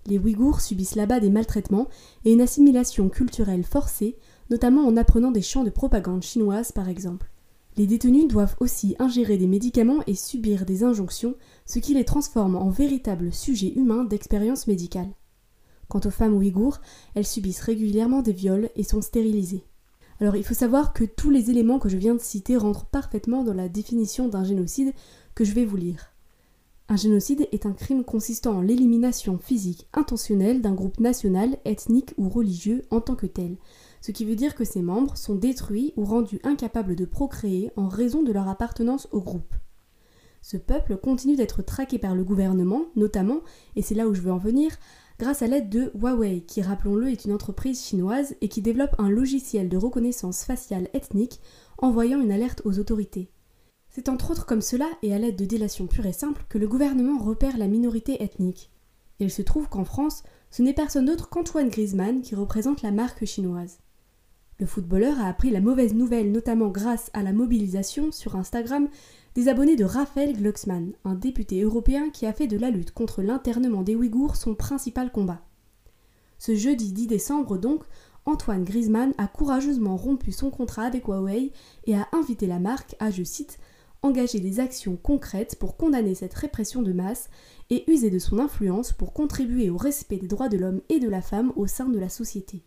Les 0.07 0.19
Ouïghours 0.19 0.61
subissent 0.61 0.97
là-bas 0.97 1.21
des 1.21 1.31
maltraitements 1.31 1.89
et 2.25 2.33
une 2.33 2.41
assimilation 2.41 3.09
culturelle 3.09 3.65
forcée, 3.65 4.17
notamment 4.51 4.83
en 4.83 4.97
apprenant 4.97 5.31
des 5.31 5.43
chants 5.43 5.65
de 5.65 5.71
propagande 5.71 6.23
chinoise 6.23 6.73
par 6.73 6.89
exemple. 6.89 7.31
Les 7.77 7.87
détenus 7.87 8.29
doivent 8.29 8.57
aussi 8.61 8.97
ingérer 8.99 9.39
des 9.39 9.47
médicaments 9.47 10.03
et 10.07 10.15
subir 10.15 10.67
des 10.67 10.85
injonctions, 10.85 11.37
ce 11.65 11.79
qui 11.79 11.95
les 11.95 12.05
transforme 12.05 12.57
en 12.57 12.69
véritables 12.69 13.33
sujets 13.33 13.73
humains 13.75 14.05
d'expérience 14.05 14.67
médicale. 14.67 15.09
Quant 15.89 16.01
aux 16.05 16.11
femmes 16.11 16.35
ouïghours, 16.35 16.81
elles 17.15 17.27
subissent 17.27 17.61
régulièrement 17.61 18.23
des 18.23 18.33
viols 18.33 18.71
et 18.77 18.83
sont 18.83 19.01
stérilisées. 19.01 19.65
Alors 20.21 20.37
il 20.37 20.45
faut 20.45 20.55
savoir 20.55 20.93
que 20.93 21.05
tous 21.05 21.31
les 21.31 21.51
éléments 21.51 21.79
que 21.79 21.89
je 21.89 21.97
viens 21.97 22.15
de 22.15 22.21
citer 22.21 22.57
rentrent 22.57 22.87
parfaitement 22.87 23.43
dans 23.43 23.55
la 23.55 23.69
définition 23.69 24.29
d'un 24.29 24.45
génocide 24.45 24.93
que 25.35 25.45
je 25.45 25.53
vais 25.53 25.65
vous 25.65 25.77
lire. 25.77 26.12
Un 26.93 26.97
génocide 26.97 27.49
est 27.53 27.65
un 27.65 27.73
crime 27.73 28.05
consistant 28.05 28.59
en 28.59 28.61
l'élimination 28.61 29.39
physique 29.39 29.89
intentionnelle 29.95 30.61
d'un 30.61 30.75
groupe 30.75 31.01
national, 31.01 31.57
ethnique 31.65 32.13
ou 32.19 32.29
religieux 32.29 32.85
en 32.91 33.01
tant 33.01 33.15
que 33.15 33.25
tel, 33.25 33.57
ce 34.03 34.13
qui 34.13 34.27
veut 34.27 34.37
dire 34.37 34.55
que 34.55 34.67
ses 34.67 34.83
membres 34.83 35.17
sont 35.17 35.35
détruits 35.35 35.95
ou 35.97 36.05
rendus 36.05 36.39
incapables 36.45 36.95
de 36.95 37.07
procréer 37.07 37.71
en 37.77 37.89
raison 37.89 38.23
de 38.23 38.31
leur 38.31 38.47
appartenance 38.47 39.09
au 39.11 39.23
groupe. 39.23 39.55
Ce 40.43 40.59
peuple 40.59 40.99
continue 40.99 41.35
d'être 41.35 41.63
traqué 41.63 41.99
par 41.99 42.15
le 42.15 42.25
gouvernement, 42.25 42.83
notamment, 42.95 43.41
et 43.75 43.81
c'est 43.81 43.95
là 43.95 44.07
où 44.07 44.13
je 44.13 44.21
veux 44.21 44.31
en 44.31 44.37
venir, 44.37 44.77
grâce 45.19 45.41
à 45.41 45.47
l'aide 45.47 45.71
de 45.71 45.93
Huawei, 45.95 46.43
qui 46.43 46.61
rappelons-le 46.61 47.09
est 47.09 47.25
une 47.25 47.33
entreprise 47.33 47.83
chinoise 47.83 48.35
et 48.43 48.49
qui 48.49 48.61
développe 48.61 48.97
un 48.99 49.09
logiciel 49.09 49.71
de 49.71 49.79
reconnaissance 49.79 50.45
faciale 50.45 50.91
ethnique 50.93 51.41
envoyant 51.79 52.21
une 52.21 52.33
alerte 52.33 52.61
aux 52.67 52.79
autorités. 52.79 53.32
C'est 53.93 54.09
entre 54.09 54.31
autres 54.31 54.47
comme 54.47 54.63
cela 54.63 54.89
et 55.03 55.15
à 55.15 55.19
l'aide 55.19 55.37
de 55.37 55.45
délations 55.45 55.87
pures 55.87 56.07
et 56.07 56.15
simples 56.15 56.47
que 56.49 56.57
le 56.57 56.67
gouvernement 56.67 57.19
repère 57.19 57.59
la 57.59 57.69
minorité 57.69 58.23
ethnique. 58.23 58.71
Et 59.21 59.25
il 59.25 59.31
se 59.31 59.43
trouve 59.43 59.69
qu'en 59.69 59.85
France, 59.85 60.23
ce 60.51 60.63
n'est 60.63 60.73
personne 60.73 61.05
d'autre 61.05 61.29
qu'Antoine 61.29 61.69
Griezmann 61.69 62.23
qui 62.23 62.35
représente 62.35 62.81
la 62.81 62.91
marque 62.91 63.27
chinoise. 63.27 63.81
Le 64.59 64.65
footballeur 64.67 65.21
a 65.21 65.27
appris 65.27 65.51
la 65.51 65.61
mauvaise 65.61 65.93
nouvelle 65.93 66.33
notamment 66.33 66.69
grâce 66.69 67.11
à 67.13 67.23
la 67.23 67.35
mobilisation 67.35 68.13
sur 68.13 68.35
Instagram 68.35 68.89
des 69.35 69.49
abonnés 69.49 69.77
de 69.77 69.85
Raphaël 69.85 70.37
Glucksmann, 70.37 70.93
un 71.05 71.15
député 71.15 71.63
européen 71.63 72.09
qui 72.11 72.25
a 72.25 72.33
fait 72.33 72.47
de 72.47 72.57
la 72.57 72.71
lutte 72.71 72.93
contre 72.93 73.23
l'internement 73.23 73.83
des 73.83 73.95
Ouïghours 73.95 74.37
son 74.37 74.55
principal 74.55 75.13
combat. 75.13 75.43
Ce 76.39 76.55
jeudi 76.55 76.93
10 76.93 77.09
décembre 77.09 77.59
donc, 77.59 77.85
Antoine 78.25 78.65
Griezmann 78.65 79.13
a 79.19 79.27
courageusement 79.27 79.97
rompu 79.97 80.33
son 80.33 80.51
contrat 80.51 80.85
avec 80.85 81.09
Huawei 81.09 81.53
et 81.87 81.95
a 81.95 82.09
invité 82.13 82.47
la 82.47 82.59
marque 82.59 82.95
à, 82.99 83.11
je 83.11 83.23
cite, 83.23 83.59
engager 84.03 84.41
des 84.41 84.61
actions 84.61 84.97
concrètes 84.97 85.57
pour 85.59 85.77
condamner 85.77 86.15
cette 86.15 86.35
répression 86.35 86.83
de 86.83 86.93
masse 86.93 87.31
et 87.71 87.91
user 87.91 88.11
de 88.11 88.19
son 88.19 88.39
influence 88.39 88.93
pour 88.93 89.13
contribuer 89.13 89.71
au 89.71 89.77
respect 89.77 90.17
des 90.17 90.27
droits 90.27 90.49
de 90.49 90.59
l'homme 90.59 90.83
et 90.89 90.99
de 90.99 91.09
la 91.09 91.23
femme 91.23 91.53
au 91.57 91.67
sein 91.67 91.89
de 91.89 91.99
la 91.99 92.09
société. 92.09 92.63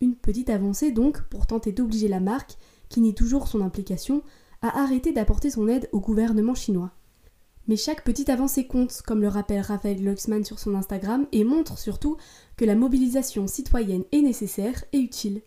Une 0.00 0.14
petite 0.14 0.50
avancée 0.50 0.92
donc 0.92 1.22
pour 1.24 1.46
tenter 1.46 1.72
d'obliger 1.72 2.08
la 2.08 2.20
marque, 2.20 2.56
qui 2.88 3.00
nie 3.00 3.14
toujours 3.14 3.48
son 3.48 3.62
implication, 3.62 4.22
à 4.62 4.82
arrêter 4.82 5.12
d'apporter 5.12 5.50
son 5.50 5.68
aide 5.68 5.88
au 5.92 6.00
gouvernement 6.00 6.54
chinois. 6.54 6.92
Mais 7.68 7.76
chaque 7.76 8.04
petite 8.04 8.28
avancée 8.28 8.66
compte, 8.66 9.02
comme 9.04 9.22
le 9.22 9.28
rappelle 9.28 9.60
Raphaël 9.60 10.00
Glucksmann 10.00 10.44
sur 10.44 10.58
son 10.58 10.74
Instagram, 10.74 11.26
et 11.32 11.42
montre 11.42 11.78
surtout 11.78 12.16
que 12.56 12.64
la 12.64 12.76
mobilisation 12.76 13.46
citoyenne 13.46 14.04
est 14.12 14.20
nécessaire 14.20 14.84
et 14.92 14.98
utile. 14.98 15.42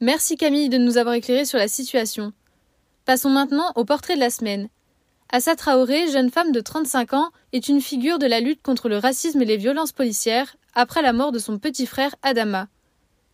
Merci 0.00 0.36
Camille 0.36 0.68
de 0.68 0.78
nous 0.78 0.98
avoir 0.98 1.14
éclairé 1.14 1.44
sur 1.44 1.58
la 1.58 1.68
situation. 1.68 2.32
Passons 3.04 3.30
maintenant 3.30 3.72
au 3.74 3.84
portrait 3.84 4.14
de 4.14 4.20
la 4.20 4.30
semaine. 4.30 4.68
Assa 5.30 5.56
Traoré, 5.56 6.08
jeune 6.10 6.30
femme 6.30 6.52
de 6.52 6.60
35 6.60 7.14
ans, 7.14 7.30
est 7.52 7.68
une 7.68 7.80
figure 7.80 8.20
de 8.20 8.26
la 8.26 8.38
lutte 8.38 8.62
contre 8.62 8.88
le 8.88 8.98
racisme 8.98 9.42
et 9.42 9.46
les 9.46 9.56
violences 9.56 9.92
policières 9.92 10.56
après 10.74 11.02
la 11.02 11.12
mort 11.12 11.32
de 11.32 11.40
son 11.40 11.58
petit 11.58 11.86
frère 11.86 12.14
Adama. 12.22 12.68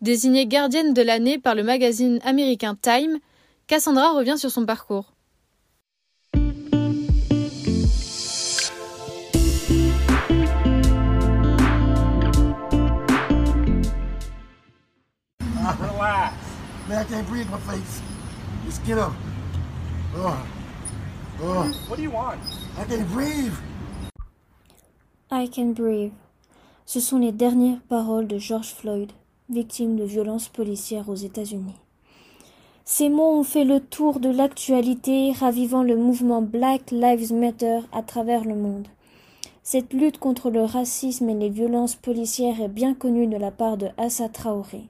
Désignée 0.00 0.46
gardienne 0.46 0.94
de 0.94 1.02
l'année 1.02 1.38
par 1.38 1.54
le 1.54 1.64
magazine 1.64 2.18
américain 2.24 2.76
Time, 2.80 3.18
Cassandra 3.66 4.12
revient 4.12 4.38
sur 4.38 4.50
son 4.50 4.64
parcours. 4.64 5.12
Up. 18.90 19.37
Oh. 20.20 20.36
Oh. 21.40 21.70
What 21.88 21.96
do 21.96 22.02
you 22.02 22.10
want? 22.10 22.40
I 22.76 22.84
can't 22.84 23.08
breathe. 23.12 23.54
I 25.30 25.48
can 25.48 25.72
breathe. 25.74 26.12
Ce 26.86 26.98
sont 26.98 27.18
les 27.18 27.30
dernières 27.30 27.80
paroles 27.88 28.26
de 28.26 28.38
George 28.38 28.74
Floyd, 28.74 29.12
victime 29.48 29.94
de 29.94 30.02
violences 30.02 30.48
policières 30.48 31.08
aux 31.08 31.14
États-Unis. 31.14 31.76
Ces 32.84 33.10
mots 33.10 33.38
ont 33.38 33.44
fait 33.44 33.64
le 33.64 33.78
tour 33.78 34.18
de 34.18 34.30
l'actualité, 34.30 35.30
ravivant 35.32 35.84
le 35.84 35.96
mouvement 35.96 36.42
Black 36.42 36.90
Lives 36.90 37.32
Matter 37.32 37.80
à 37.92 38.02
travers 38.02 38.44
le 38.44 38.56
monde. 38.56 38.88
Cette 39.62 39.92
lutte 39.92 40.18
contre 40.18 40.50
le 40.50 40.62
racisme 40.62 41.28
et 41.28 41.34
les 41.34 41.50
violences 41.50 41.94
policières 41.94 42.60
est 42.60 42.68
bien 42.68 42.94
connue 42.94 43.28
de 43.28 43.36
la 43.36 43.52
part 43.52 43.76
de 43.76 43.88
Assa 43.98 44.28
Traoré. 44.28 44.88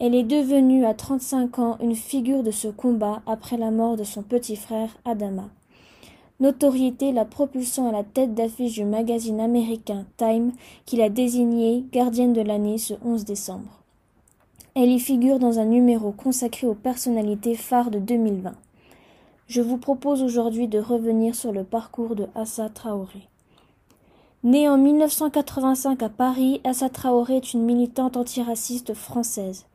Elle 0.00 0.14
est 0.14 0.22
devenue 0.22 0.84
à 0.84 0.94
35 0.94 1.58
ans 1.58 1.76
une 1.80 1.96
figure 1.96 2.44
de 2.44 2.52
ce 2.52 2.68
combat 2.68 3.20
après 3.26 3.56
la 3.56 3.72
mort 3.72 3.96
de 3.96 4.04
son 4.04 4.22
petit 4.22 4.54
frère 4.54 4.96
Adama. 5.04 5.48
Notoriété 6.38 7.10
la 7.10 7.24
propulsant 7.24 7.88
à 7.88 7.92
la 7.92 8.04
tête 8.04 8.32
d'affiche 8.32 8.74
du 8.74 8.84
magazine 8.84 9.40
américain 9.40 10.06
Time 10.16 10.52
qui 10.86 10.98
l'a 10.98 11.08
désignée 11.08 11.84
gardienne 11.90 12.32
de 12.32 12.42
l'année 12.42 12.78
ce 12.78 12.94
11 13.04 13.24
décembre. 13.24 13.82
Elle 14.76 14.92
y 14.92 15.00
figure 15.00 15.40
dans 15.40 15.58
un 15.58 15.64
numéro 15.64 16.12
consacré 16.12 16.68
aux 16.68 16.74
personnalités 16.74 17.56
phares 17.56 17.90
de 17.90 17.98
2020. 17.98 18.52
Je 19.48 19.62
vous 19.62 19.78
propose 19.78 20.22
aujourd'hui 20.22 20.68
de 20.68 20.78
revenir 20.78 21.34
sur 21.34 21.50
le 21.50 21.64
parcours 21.64 22.14
de 22.14 22.28
Assa 22.36 22.68
Traoré. 22.68 23.26
Née 24.44 24.68
en 24.68 24.78
1985 24.78 26.04
à 26.04 26.08
Paris, 26.08 26.60
Assa 26.62 26.88
Traoré 26.88 27.38
est 27.38 27.52
une 27.52 27.64
militante 27.64 28.16
antiraciste 28.16 28.94
française. 28.94 29.66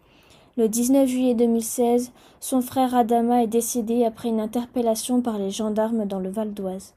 Le 0.55 0.69
19 0.69 1.09
juillet 1.09 1.33
2016, 1.33 2.11
son 2.39 2.61
frère 2.61 2.93
Adama 2.93 3.41
est 3.41 3.47
décédé 3.47 4.05
après 4.05 4.29
une 4.29 4.39
interpellation 4.39 5.19
par 5.19 5.39
les 5.39 5.49
gendarmes 5.49 6.05
dans 6.05 6.19
le 6.19 6.29
Val 6.29 6.53
d'Oise. 6.53 6.93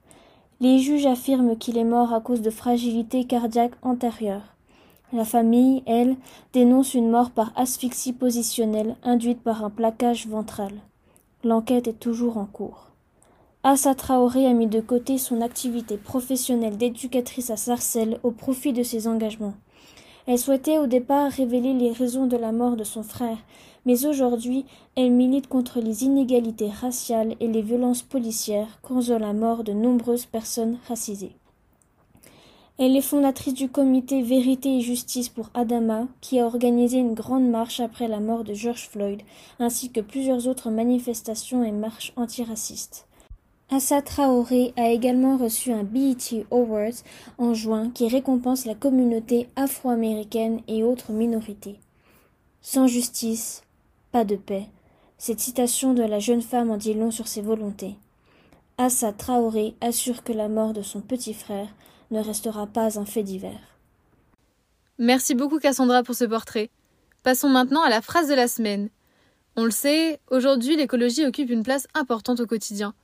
Les 0.60 0.78
juges 0.78 1.06
affirment 1.06 1.56
qu'il 1.56 1.78
est 1.78 1.84
mort 1.84 2.12
à 2.12 2.20
cause 2.20 2.42
de 2.42 2.50
fragilité 2.50 3.24
cardiaque 3.24 3.72
antérieure. 3.80 4.42
La 5.14 5.24
famille, 5.24 5.82
elle, 5.86 6.16
dénonce 6.52 6.92
une 6.92 7.08
mort 7.08 7.30
par 7.30 7.52
asphyxie 7.56 8.12
positionnelle 8.12 8.94
induite 9.02 9.40
par 9.40 9.64
un 9.64 9.70
plaquage 9.70 10.26
ventral. 10.26 10.72
L'enquête 11.42 11.88
est 11.88 11.98
toujours 11.98 12.36
en 12.36 12.44
cours. 12.44 12.90
Assa 13.62 13.94
Traoré 13.94 14.46
a 14.46 14.52
mis 14.52 14.66
de 14.66 14.80
côté 14.80 15.16
son 15.16 15.40
activité 15.40 15.96
professionnelle 15.96 16.76
d'éducatrice 16.76 17.48
à 17.48 17.56
Sarcelles 17.56 18.20
au 18.22 18.32
profit 18.32 18.74
de 18.74 18.82
ses 18.82 19.08
engagements. 19.08 19.54
Elle 20.26 20.38
souhaitait 20.38 20.78
au 20.78 20.86
départ 20.86 21.30
révéler 21.30 21.72
les 21.72 21.92
raisons 21.92 22.26
de 22.26 22.36
la 22.36 22.50
mort 22.50 22.76
de 22.76 22.82
son 22.82 23.04
frère, 23.04 23.38
mais 23.84 24.06
aujourd'hui 24.06 24.64
elle 24.96 25.12
milite 25.12 25.46
contre 25.46 25.80
les 25.80 26.02
inégalités 26.02 26.68
raciales 26.68 27.36
et 27.38 27.46
les 27.46 27.62
violences 27.62 28.02
policières 28.02 28.80
causant 28.82 29.20
la 29.20 29.32
mort 29.32 29.62
de 29.62 29.72
nombreuses 29.72 30.26
personnes 30.26 30.78
racisées. 30.88 31.36
Elle 32.78 32.94
est 32.94 33.00
fondatrice 33.00 33.54
du 33.54 33.70
comité 33.70 34.20
Vérité 34.20 34.76
et 34.76 34.80
Justice 34.82 35.30
pour 35.30 35.48
Adama, 35.54 36.08
qui 36.20 36.40
a 36.40 36.44
organisé 36.44 36.98
une 36.98 37.14
grande 37.14 37.48
marche 37.48 37.80
après 37.80 38.06
la 38.06 38.20
mort 38.20 38.44
de 38.44 38.52
George 38.52 38.88
Floyd, 38.88 39.22
ainsi 39.58 39.90
que 39.90 40.00
plusieurs 40.00 40.46
autres 40.46 40.70
manifestations 40.70 41.64
et 41.64 41.72
marches 41.72 42.12
antiracistes. 42.16 43.06
Assa 43.68 44.00
Traoré 44.00 44.72
a 44.76 44.90
également 44.90 45.36
reçu 45.36 45.72
un 45.72 45.82
BET 45.82 46.46
Awards 46.52 47.02
en 47.36 47.52
juin 47.52 47.90
qui 47.90 48.08
récompense 48.08 48.64
la 48.64 48.76
communauté 48.76 49.48
afro-américaine 49.56 50.60
et 50.68 50.84
autres 50.84 51.10
minorités. 51.10 51.80
Sans 52.60 52.86
justice, 52.86 53.64
pas 54.12 54.24
de 54.24 54.36
paix. 54.36 54.68
Cette 55.18 55.40
citation 55.40 55.94
de 55.94 56.04
la 56.04 56.20
jeune 56.20 56.42
femme 56.42 56.70
en 56.70 56.76
dit 56.76 56.94
long 56.94 57.10
sur 57.10 57.26
ses 57.26 57.42
volontés. 57.42 57.96
Assa 58.78 59.12
Traoré 59.12 59.74
assure 59.80 60.22
que 60.22 60.32
la 60.32 60.48
mort 60.48 60.72
de 60.72 60.82
son 60.82 61.00
petit 61.00 61.34
frère 61.34 61.68
ne 62.12 62.20
restera 62.20 62.68
pas 62.68 63.00
un 63.00 63.04
fait 63.04 63.24
divers. 63.24 63.78
Merci 64.98 65.34
beaucoup 65.34 65.58
Cassandra 65.58 66.04
pour 66.04 66.14
ce 66.14 66.24
portrait. 66.24 66.70
Passons 67.24 67.48
maintenant 67.48 67.82
à 67.82 67.90
la 67.90 68.00
phrase 68.00 68.28
de 68.28 68.34
la 68.34 68.46
semaine. 68.46 68.90
On 69.56 69.64
le 69.64 69.72
sait, 69.72 70.20
aujourd'hui 70.30 70.76
l'écologie 70.76 71.26
occupe 71.26 71.50
une 71.50 71.64
place 71.64 71.88
importante 71.94 72.38
au 72.38 72.46
quotidien. 72.46 72.94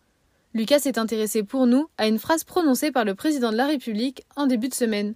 Lucas 0.54 0.80
s'est 0.80 0.98
intéressé 0.98 1.42
pour 1.42 1.66
nous 1.66 1.88
à 1.96 2.06
une 2.06 2.18
phrase 2.18 2.44
prononcée 2.44 2.92
par 2.92 3.06
le 3.06 3.14
président 3.14 3.52
de 3.52 3.56
la 3.56 3.66
République 3.66 4.22
en 4.36 4.46
début 4.46 4.68
de 4.68 4.74
semaine. 4.74 5.14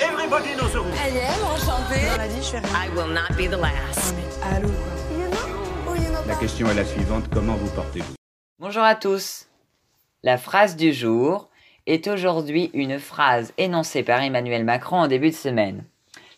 Everybody 0.00 0.48
knows 0.56 0.70
the 0.70 0.82
rules. 0.82 0.92
Elle 1.06 1.16
est 1.16 1.44
enchantée. 1.44 2.00
On 2.16 2.20
a 2.20 2.26
dit, 2.26 2.42
je 2.42 2.50
fais 2.50 2.58
rien. 2.58 2.84
I 2.84 2.88
will 2.96 3.14
not 3.14 3.36
be 3.36 3.48
the 3.48 3.60
last. 3.60 4.16
Allô, 4.42 4.66
quoi. 4.66 5.94
La 6.26 6.34
question 6.34 6.68
est 6.68 6.74
la 6.74 6.84
suivante, 6.84 7.26
comment 7.32 7.54
vous 7.54 7.70
portez-vous? 7.70 8.14
Bonjour 8.58 8.82
à 8.82 8.96
tous. 8.96 9.46
La 10.24 10.38
phrase 10.38 10.74
du 10.74 10.92
jour 10.92 11.50
est 11.86 12.08
aujourd'hui 12.08 12.70
une 12.74 12.98
phrase 12.98 13.52
énoncée 13.58 14.02
par 14.02 14.22
Emmanuel 14.22 14.64
Macron 14.64 14.96
en 14.96 15.06
début 15.06 15.30
de 15.30 15.36
semaine. 15.36 15.84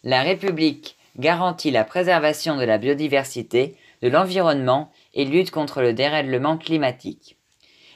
La 0.05 0.21
République 0.21 0.99
garantit 1.17 1.71
la 1.71 1.85
préservation 1.85 2.59
de 2.59 2.65
la 2.65 2.77
biodiversité, 2.77 3.79
de 4.03 4.09
l'environnement 4.09 4.93
et 5.15 5.25
lutte 5.25 5.51
contre 5.51 5.81
le 5.81 5.95
dérèglement 5.95 6.59
climatique. 6.59 7.39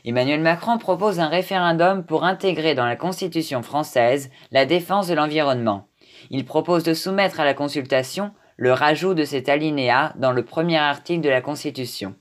Emmanuel 0.04 0.40
Macron 0.40 0.78
propose 0.78 1.20
un 1.20 1.28
référendum 1.28 2.04
pour 2.04 2.24
intégrer 2.24 2.74
dans 2.74 2.86
la 2.86 2.96
Constitution 2.96 3.62
française 3.62 4.30
la 4.50 4.64
défense 4.64 5.08
de 5.08 5.14
l'environnement. 5.14 5.88
Il 6.30 6.44
propose 6.44 6.84
de 6.84 6.94
soumettre 6.94 7.40
à 7.40 7.44
la 7.44 7.54
consultation 7.54 8.32
le 8.56 8.72
rajout 8.72 9.14
de 9.14 9.24
cet 9.24 9.48
alinéa 9.48 10.14
dans 10.16 10.32
le 10.32 10.44
premier 10.44 10.78
article 10.78 11.22
de 11.22 11.28
la 11.28 11.40
Constitution. 11.40 12.14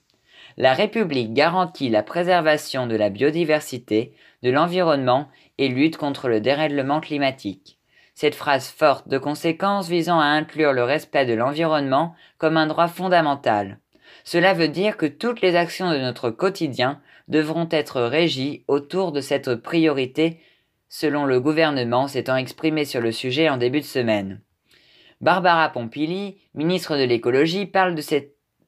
La 0.57 0.73
République 0.73 1.33
garantit 1.33 1.89
la 1.89 2.03
préservation 2.03 2.85
de 2.85 2.95
la 2.95 3.09
biodiversité, 3.09 4.13
de 4.43 4.49
l'environnement 4.49 5.29
et 5.57 5.69
lutte 5.69 5.97
contre 5.97 6.27
le 6.27 6.41
dérèglement 6.41 6.99
climatique. 6.99 7.77
Cette 8.13 8.35
phrase 8.35 8.67
forte 8.67 9.07
de 9.07 9.17
conséquences 9.17 9.87
visant 9.87 10.19
à 10.19 10.25
inclure 10.25 10.73
le 10.73 10.83
respect 10.83 11.25
de 11.25 11.33
l'environnement 11.33 12.13
comme 12.37 12.57
un 12.57 12.67
droit 12.67 12.89
fondamental. 12.89 13.79
Cela 14.23 14.53
veut 14.53 14.67
dire 14.67 14.97
que 14.97 15.05
toutes 15.05 15.41
les 15.41 15.55
actions 15.55 15.91
de 15.91 15.97
notre 15.97 16.29
quotidien 16.29 17.01
devront 17.27 17.67
être 17.71 18.01
régies 18.01 18.63
autour 18.67 19.11
de 19.11 19.21
cette 19.21 19.55
priorité, 19.55 20.39
selon 20.87 21.25
le 21.25 21.39
gouvernement 21.39 22.07
s'étant 22.07 22.35
exprimé 22.35 22.85
sur 22.85 23.01
le 23.01 23.11
sujet 23.11 23.49
en 23.49 23.57
début 23.57 23.81
de 23.81 23.85
semaine. 23.85 24.41
Barbara 25.21 25.69
Pompili, 25.69 26.37
ministre 26.53 26.97
de 26.97 27.03
l'écologie, 27.03 27.65
parle 27.65 27.95
de, 27.95 28.03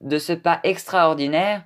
de 0.02 0.18
ce 0.18 0.34
pas 0.34 0.60
extraordinaire 0.64 1.64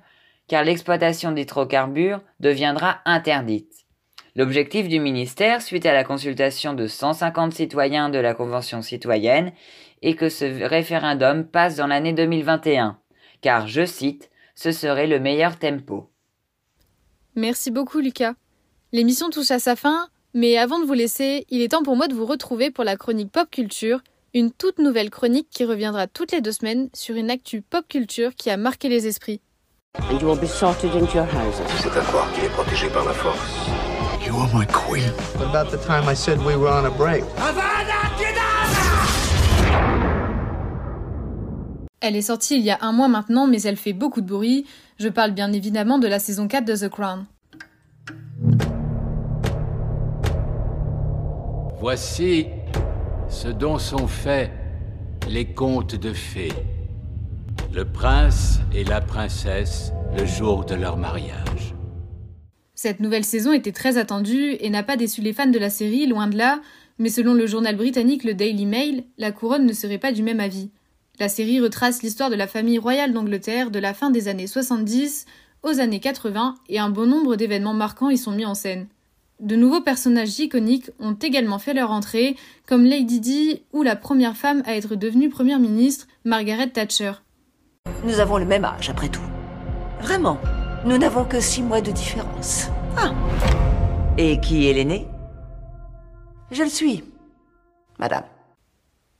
car 0.48 0.64
l'exploitation 0.64 1.32
d'hydrocarbures 1.32 2.20
deviendra 2.40 3.00
interdite. 3.04 3.86
L'objectif 4.36 4.86
du 4.88 5.00
ministère, 5.00 5.62
suite 5.62 5.86
à 5.86 5.94
la 5.94 6.04
consultation 6.04 6.74
de 6.74 6.86
150 6.86 7.54
citoyens 7.54 8.10
de 8.10 8.18
la 8.18 8.34
Convention 8.34 8.82
citoyenne, 8.82 9.52
est 10.02 10.14
que 10.14 10.28
ce 10.28 10.44
référendum 10.64 11.44
passe 11.44 11.76
dans 11.76 11.86
l'année 11.86 12.12
2021, 12.12 12.98
car, 13.40 13.66
je 13.66 13.84
cite, 13.84 14.30
ce 14.54 14.72
serait 14.72 15.06
le 15.06 15.20
meilleur 15.20 15.58
tempo. 15.58 16.10
Merci 17.34 17.70
beaucoup 17.70 17.98
Lucas. 17.98 18.34
L'émission 18.92 19.30
touche 19.30 19.50
à 19.50 19.58
sa 19.58 19.76
fin, 19.76 20.08
mais 20.32 20.56
avant 20.56 20.78
de 20.78 20.84
vous 20.84 20.94
laisser, 20.94 21.46
il 21.50 21.60
est 21.60 21.68
temps 21.68 21.82
pour 21.82 21.96
moi 21.96 22.08
de 22.08 22.14
vous 22.14 22.26
retrouver 22.26 22.70
pour 22.70 22.84
la 22.84 22.96
chronique 22.96 23.30
pop 23.30 23.50
culture, 23.50 24.00
une 24.32 24.50
toute 24.50 24.78
nouvelle 24.78 25.10
chronique 25.10 25.48
qui 25.50 25.64
reviendra 25.64 26.06
toutes 26.06 26.32
les 26.32 26.40
deux 26.40 26.52
semaines 26.52 26.88
sur 26.94 27.16
une 27.16 27.30
actu 27.30 27.62
pop 27.62 27.86
culture 27.88 28.34
qui 28.34 28.50
a 28.50 28.56
marqué 28.56 28.88
les 28.88 29.06
esprits. 29.06 29.40
And 30.10 30.18
you 30.20 30.28
will 30.28 30.38
be 30.38 30.46
sorted 30.46 30.94
into 30.94 31.16
your 31.16 31.26
houses. 31.26 31.60
C'est 31.80 31.88
à 31.88 32.02
croire 32.02 32.30
qu'il 32.32 32.44
est 32.44 32.50
protégé 32.50 32.88
par 32.88 33.04
la 33.04 33.14
force. 33.14 33.38
You 34.26 34.36
are 34.36 34.48
my 34.54 34.66
queen. 34.66 35.10
What 35.38 35.48
about 35.48 35.70
the 35.70 35.82
time 35.82 36.08
I 36.08 36.14
said 36.14 36.38
we 36.44 36.54
were 36.54 36.70
on 36.70 36.84
a 36.84 36.90
break? 36.90 37.24
Elle 42.00 42.14
est 42.14 42.22
sortie 42.22 42.58
il 42.58 42.62
y 42.62 42.70
a 42.70 42.78
un 42.82 42.92
mois 42.92 43.08
maintenant, 43.08 43.46
mais 43.46 43.62
elle 43.62 43.76
fait 43.76 43.94
beaucoup 43.94 44.20
de 44.20 44.26
bruit. 44.26 44.66
Je 44.98 45.08
parle 45.08 45.32
bien 45.32 45.52
évidemment 45.52 45.98
de 45.98 46.06
la 46.06 46.18
saison 46.18 46.46
4 46.46 46.64
de 46.64 46.76
The 46.76 46.88
Crown. 46.90 47.24
Voici 51.78 52.46
ce 53.28 53.48
dont 53.48 53.78
sont 53.78 54.06
faits 54.06 54.50
les 55.28 55.46
contes 55.46 55.94
de 55.94 56.12
fées. 56.12 56.52
Le 57.72 57.84
prince 57.84 58.60
et 58.74 58.84
la 58.84 59.00
princesse 59.00 59.92
le 60.16 60.26
jour 60.26 60.64
de 60.64 60.74
leur 60.74 60.96
mariage. 60.96 61.74
Cette 62.74 63.00
nouvelle 63.00 63.24
saison 63.24 63.52
était 63.52 63.72
très 63.72 63.96
attendue 63.96 64.56
et 64.60 64.68
n'a 64.68 64.82
pas 64.82 64.96
déçu 64.96 65.22
les 65.22 65.32
fans 65.32 65.46
de 65.46 65.58
la 65.58 65.70
série, 65.70 66.06
loin 66.06 66.26
de 66.26 66.36
là, 66.36 66.60
mais 66.98 67.08
selon 67.08 67.32
le 67.32 67.46
journal 67.46 67.76
britannique 67.76 68.24
le 68.24 68.34
Daily 68.34 68.66
Mail, 68.66 69.04
la 69.16 69.32
couronne 69.32 69.66
ne 69.66 69.72
serait 69.72 69.98
pas 69.98 70.12
du 70.12 70.22
même 70.22 70.40
avis. 70.40 70.70
La 71.18 71.30
série 71.30 71.60
retrace 71.60 72.02
l'histoire 72.02 72.28
de 72.28 72.34
la 72.34 72.46
famille 72.46 72.78
royale 72.78 73.14
d'Angleterre 73.14 73.70
de 73.70 73.78
la 73.78 73.94
fin 73.94 74.10
des 74.10 74.28
années 74.28 74.46
70 74.46 75.24
aux 75.62 75.80
années 75.80 76.00
80 76.00 76.56
et 76.68 76.78
un 76.78 76.90
bon 76.90 77.06
nombre 77.06 77.36
d'événements 77.36 77.72
marquants 77.72 78.10
y 78.10 78.18
sont 78.18 78.32
mis 78.32 78.44
en 78.44 78.54
scène. 78.54 78.86
De 79.40 79.56
nouveaux 79.56 79.80
personnages 79.80 80.38
iconiques 80.38 80.90
ont 80.98 81.14
également 81.14 81.58
fait 81.58 81.72
leur 81.72 81.90
entrée, 81.90 82.36
comme 82.66 82.84
Lady 82.84 83.20
Di 83.20 83.62
ou 83.72 83.82
la 83.82 83.96
première 83.96 84.36
femme 84.36 84.62
à 84.66 84.76
être 84.76 84.94
devenue 84.94 85.30
première 85.30 85.58
ministre, 85.58 86.06
Margaret 86.24 86.68
Thatcher. 86.68 87.12
Nous 88.04 88.20
avons 88.20 88.36
le 88.36 88.44
même 88.44 88.64
âge, 88.66 88.90
après 88.90 89.08
tout. 89.08 89.24
Vraiment, 90.00 90.38
nous 90.84 90.98
n'avons 90.98 91.24
que 91.24 91.40
six 91.40 91.62
mois 91.62 91.80
de 91.80 91.92
différence. 91.92 92.68
Ah 92.96 93.14
Et 94.18 94.38
qui 94.40 94.68
est 94.68 94.74
l'aîné 94.74 95.06
Je 96.50 96.62
le 96.62 96.68
suis, 96.68 97.04
madame. 97.98 98.24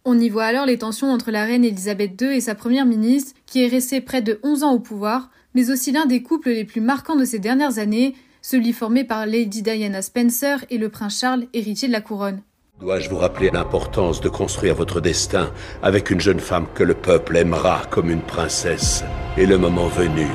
On 0.08 0.20
y 0.20 0.28
voit 0.28 0.44
alors 0.44 0.66
les 0.66 0.78
tensions 0.78 1.10
entre 1.10 1.32
la 1.32 1.44
reine 1.44 1.64
Elisabeth 1.64 2.12
II 2.22 2.28
et 2.28 2.40
sa 2.40 2.54
première 2.54 2.86
ministre, 2.86 3.32
qui 3.44 3.64
est 3.64 3.66
restée 3.66 4.00
près 4.00 4.22
de 4.22 4.38
11 4.44 4.62
ans 4.62 4.72
au 4.72 4.78
pouvoir, 4.78 5.30
mais 5.52 5.68
aussi 5.68 5.90
l'un 5.90 6.06
des 6.06 6.22
couples 6.22 6.50
les 6.50 6.64
plus 6.64 6.80
marquants 6.80 7.16
de 7.16 7.24
ces 7.24 7.40
dernières 7.40 7.80
années, 7.80 8.14
celui 8.40 8.72
formé 8.72 9.02
par 9.02 9.26
Lady 9.26 9.62
Diana 9.62 10.02
Spencer 10.02 10.64
et 10.70 10.78
le 10.78 10.90
prince 10.90 11.18
Charles, 11.18 11.48
héritier 11.54 11.88
de 11.88 11.92
la 11.92 12.00
couronne. 12.00 12.42
Dois-je 12.78 13.10
vous 13.10 13.16
rappeler 13.16 13.50
l'importance 13.50 14.20
de 14.20 14.28
construire 14.28 14.76
votre 14.76 15.00
destin 15.00 15.50
avec 15.82 16.08
une 16.12 16.20
jeune 16.20 16.38
femme 16.38 16.68
que 16.72 16.84
le 16.84 16.94
peuple 16.94 17.36
aimera 17.36 17.82
comme 17.90 18.08
une 18.08 18.22
princesse, 18.22 19.02
et 19.36 19.44
le 19.44 19.58
moment 19.58 19.88
venu, 19.88 20.28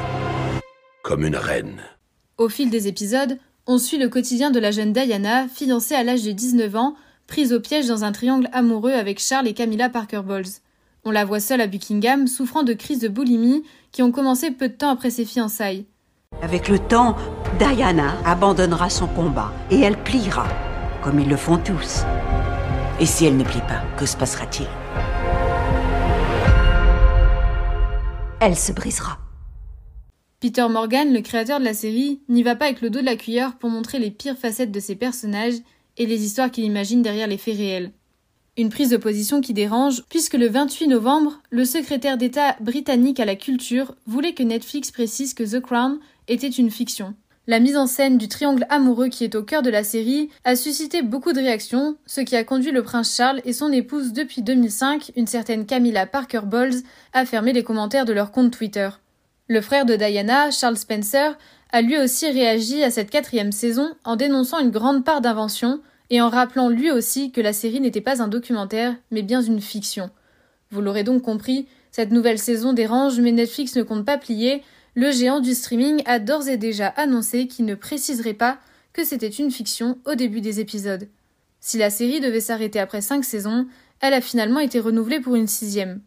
comme 1.02 1.26
une 1.26 1.38
reine? 1.38 1.80
Au 2.38 2.50
fil 2.50 2.70
des 2.70 2.90
épisodes, 2.90 3.38
on 3.68 3.78
suit 3.78 4.00
le 4.00 4.10
quotidien 4.10 4.52
de 4.52 4.60
la 4.60 4.72
jeune 4.72 4.92
Diana, 4.92 5.48
fiancée 5.48 5.96
à 5.96 6.04
l'âge 6.04 6.24
de 6.24 6.34
19 6.34 6.76
ans, 6.76 6.96
prise 7.32 7.54
au 7.54 7.62
piège 7.62 7.88
dans 7.88 8.04
un 8.04 8.12
triangle 8.12 8.50
amoureux 8.52 8.92
avec 8.92 9.18
Charles 9.18 9.48
et 9.48 9.54
Camilla 9.54 9.88
Parker 9.88 10.20
Bowles. 10.22 10.60
On 11.06 11.12
la 11.12 11.24
voit 11.24 11.40
seule 11.40 11.62
à 11.62 11.68
Buckingham, 11.68 12.28
souffrant 12.28 12.64
de 12.64 12.74
crises 12.74 13.00
de 13.00 13.08
boulimie 13.08 13.64
qui 13.94 14.04
ont 14.04 14.12
commencé 14.12 14.52
peu 14.52 14.68
de 14.68 14.74
temps 14.74 14.90
après 14.90 15.12
ses 15.12 15.24
fiançailles. 15.24 15.86
Avec 16.42 16.68
le 16.68 16.78
temps, 16.78 17.16
Diana 17.58 18.18
abandonnera 18.26 18.90
son 18.90 19.08
combat 19.08 19.54
et 19.72 19.80
elle 19.80 19.96
pliera, 19.96 20.46
comme 21.02 21.22
ils 21.22 21.30
le 21.30 21.38
font 21.38 21.58
tous. 21.58 22.02
Et 23.00 23.06
si 23.06 23.24
elle 23.24 23.38
ne 23.38 23.46
plie 23.46 23.62
pas, 23.62 23.82
que 23.98 24.06
se 24.06 24.18
passera-t-il? 24.18 24.68
Elle 28.42 28.58
se 28.58 28.74
brisera. 28.74 29.20
Peter 30.42 30.68
Morgan, 30.68 31.14
le 31.14 31.22
créateur 31.22 31.62
de 31.62 31.66
la 31.66 31.74
série, 31.74 32.20
n'y 32.28 32.44
va 32.44 32.58
pas 32.58 32.66
avec 32.66 32.82
le 32.82 32.90
dos 32.90 33.00
de 33.00 33.06
la 33.06 33.16
cuillère 33.16 33.56
pour 33.58 33.70
montrer 33.70 34.00
les 34.00 34.12
pires 34.12 34.38
facettes 34.38 34.74
de 34.74 34.82
ses 34.82 34.98
personnages 34.98 35.62
et 35.98 36.06
les 36.06 36.24
histoires 36.24 36.52
qu'il 36.52 36.64
imagine 36.64 37.02
derrière 37.02 37.28
les 37.28 37.38
faits 37.38 37.58
réels. 37.58 37.92
Une 38.58 38.70
prise 38.70 38.90
de 38.90 38.98
position 38.98 39.40
qui 39.40 39.54
dérange, 39.54 40.04
puisque 40.10 40.34
le 40.34 40.50
28 40.50 40.88
novembre, 40.88 41.42
le 41.50 41.64
secrétaire 41.64 42.18
d'État 42.18 42.58
britannique 42.60 43.20
à 43.20 43.26
la 43.26 43.36
culture 43.36 43.96
voulait 44.06 44.34
que 44.34 44.44
Netflix 44.44 44.92
précise 44.92 45.34
que 45.34 45.44
The 45.44 45.62
Crown 45.62 46.00
était 46.28 46.50
une 46.50 46.70
fiction. 46.70 47.16
La 47.48 47.60
mise 47.60 47.76
en 47.76 47.88
scène 47.88 48.18
du 48.18 48.28
triangle 48.28 48.68
amoureux 48.70 49.08
qui 49.08 49.24
est 49.24 49.36
au 49.36 49.44
cœur 49.44 49.62
de 49.62 49.70
la 49.70 49.84
série 49.84 50.30
a 50.44 50.56
suscité 50.56 51.02
beaucoup 51.02 51.34
de 51.34 51.40
réactions, 51.40 51.96
ce 52.06 52.22
qui 52.22 52.36
a 52.36 52.44
conduit 52.44 52.72
le 52.72 52.84
prince 52.84 53.16
Charles 53.16 53.42
et 53.46 53.54
son 53.54 53.72
épouse 53.72 54.14
depuis 54.14 54.42
2005, 54.42 55.12
une 55.16 55.28
certaine 55.28 55.66
Camilla 55.66 56.06
Parker 56.06 56.42
Bowles, 56.44 56.84
à 57.14 57.26
fermer 57.26 57.54
les 57.54 57.64
commentaires 57.64 58.06
de 58.06 58.14
leur 58.14 58.32
compte 58.32 58.52
Twitter. 58.52 58.90
Le 59.48 59.60
frère 59.60 59.86
de 59.86 59.96
Diana, 59.96 60.52
Charles 60.52 60.78
Spencer, 60.78 61.38
a 61.72 61.82
lui 61.82 61.98
aussi 61.98 62.30
réagi 62.30 62.84
à 62.84 62.92
cette 62.92 63.10
quatrième 63.10 63.52
saison 63.52 63.94
en 64.04 64.16
dénonçant 64.16 64.60
une 64.60 64.72
grande 64.72 65.06
part 65.06 65.22
d'invention 65.22 65.82
et 66.10 66.22
en 66.22 66.30
rappelant 66.30 66.70
lui 66.70 66.92
aussi 66.92 67.32
que 67.32 67.40
la 67.42 67.54
série 67.54 67.80
n'était 67.80 68.02
pas 68.02 68.22
un 68.22 68.28
documentaire, 68.28 68.96
mais 69.12 69.22
bien 69.22 69.42
une 69.42 69.62
fiction. 69.62 70.10
Vous 70.72 70.82
l'aurez 70.82 71.04
donc 71.04 71.22
compris, 71.22 71.68
cette 71.92 72.12
nouvelle 72.12 72.40
saison 72.40 72.74
dérange, 72.74 73.20
mais 73.20 73.32
Netflix 73.32 73.76
ne 73.76 73.84
compte 73.84 74.06
pas 74.06 74.18
plier, 74.18 74.64
le 74.96 75.12
géant 75.12 75.40
du 75.40 75.54
streaming 75.54 76.02
a 76.06 76.20
d'ores 76.20 76.50
et 76.50 76.58
déjà 76.58 76.88
annoncé 76.88 77.48
qu'il 77.48 77.66
ne 77.66 77.76
préciserait 77.76 78.34
pas 78.34 78.58
que 78.92 79.06
c'était 79.06 79.28
une 79.28 79.52
fiction 79.52 79.98
au 80.06 80.16
début 80.16 80.42
des 80.42 80.60
épisodes. 80.60 81.08
Si 81.62 81.78
la 81.78 81.90
série 81.90 82.20
devait 82.20 82.42
s'arrêter 82.42 82.80
après 82.80 83.02
cinq 83.02 83.24
saisons, 83.24 83.68
elle 84.02 84.14
a 84.14 84.22
finalement 84.22 84.60
été 84.60 84.80
renouvelée 84.80 85.22
pour 85.22 85.36
une 85.36 85.48
sixième. 85.48 86.02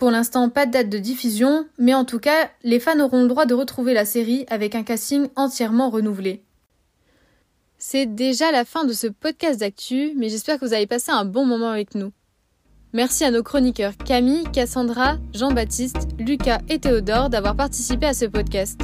Pour 0.00 0.10
l'instant, 0.10 0.48
pas 0.48 0.64
de 0.64 0.70
date 0.70 0.88
de 0.88 0.96
diffusion, 0.96 1.66
mais 1.78 1.92
en 1.92 2.06
tout 2.06 2.18
cas, 2.18 2.48
les 2.62 2.80
fans 2.80 2.98
auront 3.00 3.20
le 3.20 3.28
droit 3.28 3.44
de 3.44 3.52
retrouver 3.52 3.92
la 3.92 4.06
série 4.06 4.46
avec 4.48 4.74
un 4.74 4.82
casting 4.82 5.28
entièrement 5.36 5.90
renouvelé. 5.90 6.42
C'est 7.76 8.06
déjà 8.06 8.50
la 8.50 8.64
fin 8.64 8.86
de 8.86 8.94
ce 8.94 9.08
podcast 9.08 9.60
d'actu, 9.60 10.14
mais 10.16 10.30
j'espère 10.30 10.58
que 10.58 10.64
vous 10.64 10.72
avez 10.72 10.86
passé 10.86 11.12
un 11.12 11.26
bon 11.26 11.44
moment 11.44 11.68
avec 11.68 11.94
nous. 11.94 12.12
Merci 12.94 13.24
à 13.24 13.30
nos 13.30 13.42
chroniqueurs 13.42 13.94
Camille, 13.98 14.44
Cassandra, 14.54 15.18
Jean-Baptiste, 15.34 16.08
Lucas 16.18 16.60
et 16.70 16.78
Théodore 16.78 17.28
d'avoir 17.28 17.54
participé 17.54 18.06
à 18.06 18.14
ce 18.14 18.24
podcast. 18.24 18.80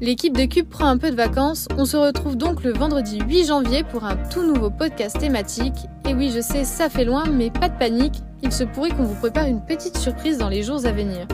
L'équipe 0.00 0.36
de 0.36 0.46
Cube 0.46 0.68
prend 0.68 0.86
un 0.86 0.98
peu 0.98 1.12
de 1.12 1.16
vacances, 1.16 1.68
on 1.78 1.84
se 1.84 1.96
retrouve 1.96 2.36
donc 2.36 2.64
le 2.64 2.72
vendredi 2.72 3.20
8 3.20 3.44
janvier 3.44 3.84
pour 3.84 4.02
un 4.02 4.16
tout 4.16 4.42
nouveau 4.42 4.70
podcast 4.70 5.16
thématique. 5.16 5.86
Et 6.08 6.12
oui, 6.12 6.32
je 6.34 6.40
sais, 6.40 6.64
ça 6.64 6.90
fait 6.90 7.04
loin, 7.04 7.26
mais 7.26 7.50
pas 7.50 7.68
de 7.68 7.78
panique, 7.78 8.22
il 8.50 8.52
se 8.52 8.64
pourrait 8.64 8.90
qu'on 8.90 9.04
vous 9.04 9.14
prépare 9.14 9.46
une 9.46 9.64
petite 9.64 9.96
surprise 9.96 10.36
dans 10.36 10.48
les 10.48 10.64
jours 10.64 10.84
à 10.84 10.90
venir. 10.90 11.28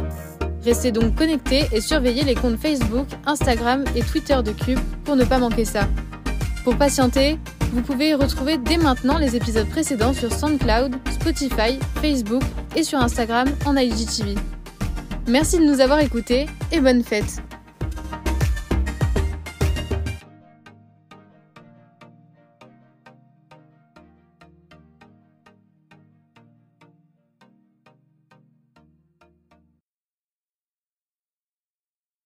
Restez 0.62 0.92
donc 0.92 1.14
connectés 1.14 1.64
et 1.72 1.80
surveillez 1.80 2.22
les 2.24 2.34
comptes 2.34 2.58
Facebook, 2.58 3.06
Instagram 3.24 3.84
et 3.96 4.02
Twitter 4.02 4.36
de 4.44 4.50
Cube 4.50 4.78
pour 5.04 5.16
ne 5.16 5.24
pas 5.24 5.38
manquer 5.38 5.64
ça. 5.64 5.88
Pour 6.62 6.76
patienter, 6.76 7.38
vous 7.72 7.80
pouvez 7.80 8.14
retrouver 8.14 8.58
dès 8.58 8.76
maintenant 8.76 9.16
les 9.16 9.34
épisodes 9.34 9.68
précédents 9.70 10.12
sur 10.12 10.30
SoundCloud, 10.30 10.96
Spotify, 11.10 11.78
Facebook 12.02 12.42
et 12.76 12.82
sur 12.82 12.98
Instagram 12.98 13.48
en 13.64 13.76
IGTV. 13.76 14.34
Merci 15.26 15.58
de 15.58 15.64
nous 15.64 15.80
avoir 15.80 16.00
écoutés 16.00 16.44
et 16.70 16.80
bonne 16.80 17.02
fête 17.02 17.40